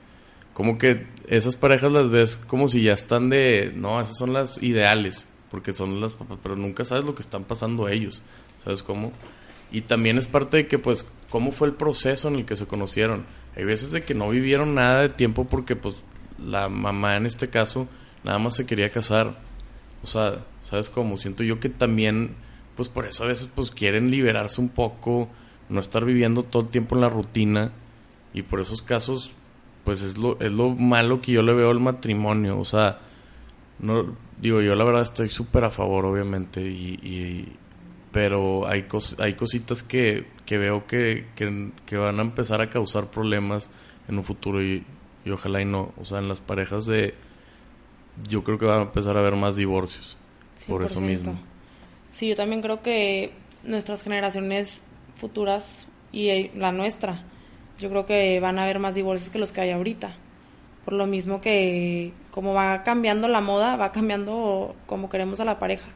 [0.52, 4.62] como que esas parejas las ves como si ya están de, no, esas son las
[4.62, 8.22] ideales, porque son las papás, pero nunca sabes lo que están pasando ellos,
[8.58, 9.12] ¿sabes cómo?
[9.70, 12.66] Y también es parte de que, pues, cómo fue el proceso en el que se
[12.66, 13.26] conocieron.
[13.56, 16.04] Hay veces de que no vivieron nada de tiempo porque, pues,
[16.38, 17.88] la mamá en este caso
[18.22, 19.36] nada más se quería casar
[20.02, 21.16] o sea, ¿sabes cómo?
[21.16, 22.36] Siento yo que también,
[22.76, 25.28] pues por eso a veces pues quieren liberarse un poco,
[25.68, 27.72] no estar viviendo todo el tiempo en la rutina
[28.32, 29.32] y por esos casos,
[29.84, 33.00] pues es lo, es lo malo que yo le veo al matrimonio, o sea,
[33.80, 37.56] no digo yo la verdad estoy súper a favor obviamente y,
[38.18, 38.84] pero hay
[39.18, 43.70] hay cositas que, que veo que, que, van a empezar a causar problemas
[44.08, 44.84] en un futuro y,
[45.24, 47.14] y ojalá y no, o sea, en las parejas de
[48.28, 50.18] yo creo que va a empezar a haber más divorcios
[50.66, 51.38] por eso mismo.
[52.10, 53.30] Sí, yo también creo que
[53.62, 54.82] nuestras generaciones
[55.14, 57.22] futuras y la nuestra,
[57.78, 60.16] yo creo que van a haber más divorcios que los que hay ahorita.
[60.84, 65.60] Por lo mismo que como va cambiando la moda, va cambiando como queremos a la
[65.60, 65.88] pareja.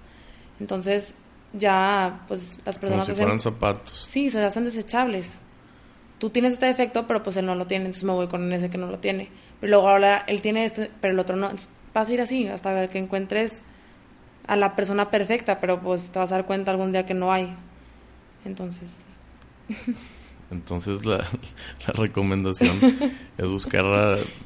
[0.61, 1.17] Entonces
[1.53, 3.07] ya pues las personas...
[3.07, 4.03] Como si fueran zapatos.
[4.07, 5.39] Sí, se hacen desechables.
[6.19, 8.71] Tú tienes este defecto, pero pues él no lo tiene, entonces me voy con ese
[8.71, 9.29] que no lo tiene.
[9.61, 11.51] Pero luego ahora él tiene este, pero el otro no
[11.95, 13.63] vas a ir así hasta que encuentres
[14.47, 17.33] a la persona perfecta, pero pues te vas a dar cuenta algún día que no
[17.33, 17.55] hay.
[18.45, 19.07] Entonces.
[20.51, 21.27] Entonces la,
[21.95, 22.79] recomendación
[23.39, 23.85] es buscar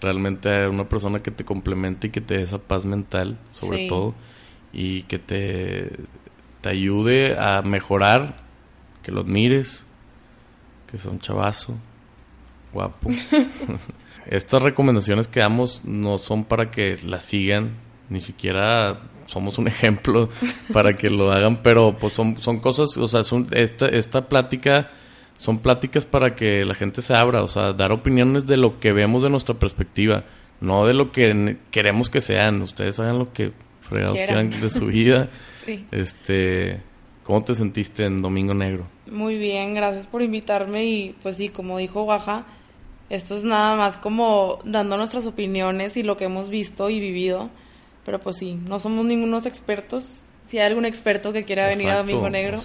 [0.00, 3.88] realmente a una persona que te complemente y que te dé esa paz mental, sobre
[3.88, 4.14] todo,
[4.72, 5.92] y que te,
[6.66, 8.34] te ayude a mejorar,
[9.04, 9.86] que lo admires,
[10.90, 11.76] que un chavazo,
[12.72, 13.08] guapo.
[14.26, 17.76] Estas recomendaciones que damos no son para que las sigan,
[18.08, 20.28] ni siquiera somos un ejemplo
[20.72, 24.90] para que lo hagan, pero pues son, son cosas, o sea, son, esta, esta plática
[25.36, 28.90] son pláticas para que la gente se abra, o sea, dar opiniones de lo que
[28.90, 30.24] vemos de nuestra perspectiva,
[30.60, 32.60] no de lo que queremos que sean.
[32.60, 33.52] Ustedes hagan lo que
[33.86, 35.28] fregados quieran, de su vida.
[35.90, 36.80] Este,
[37.24, 38.86] ¿cómo te sentiste en Domingo Negro?
[39.10, 42.46] Muy bien, gracias por invitarme y pues sí, como dijo Guaja,
[43.10, 47.50] esto es nada más como dando nuestras opiniones y lo que hemos visto y vivido.
[48.04, 50.24] Pero pues sí, no somos ningunos expertos.
[50.46, 52.60] Si hay algún experto que quiera venir a Domingo Negro.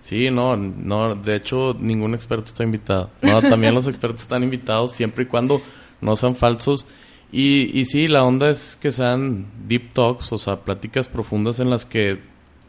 [0.00, 3.10] sí, no, no, de hecho ningún experto está invitado.
[3.22, 5.60] No, también los expertos están invitados siempre y cuando
[6.00, 6.86] no sean falsos.
[7.30, 11.70] Y, y sí, la onda es que sean deep talks, o sea, pláticas profundas en
[11.70, 12.18] las que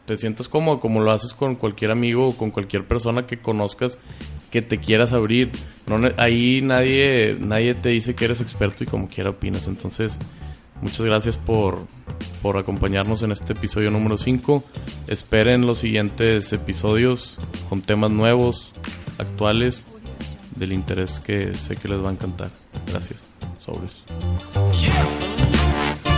[0.06, 3.98] te sientas como, como lo haces con cualquier amigo o con cualquier persona que conozcas
[4.50, 5.52] que te quieras abrir.
[5.86, 9.66] No, ahí nadie, nadie te dice que eres experto y como quiera opinas.
[9.66, 10.18] Entonces,
[10.82, 11.78] muchas gracias por,
[12.42, 14.64] por acompañarnos en este episodio número 5.
[15.06, 17.38] Esperen los siguientes episodios
[17.68, 18.72] con temas nuevos,
[19.18, 19.84] actuales,
[20.56, 22.50] del interés que sé que les va a encantar.
[22.88, 23.29] Gracias.
[23.60, 23.78] So
[24.72, 26.09] Yeah.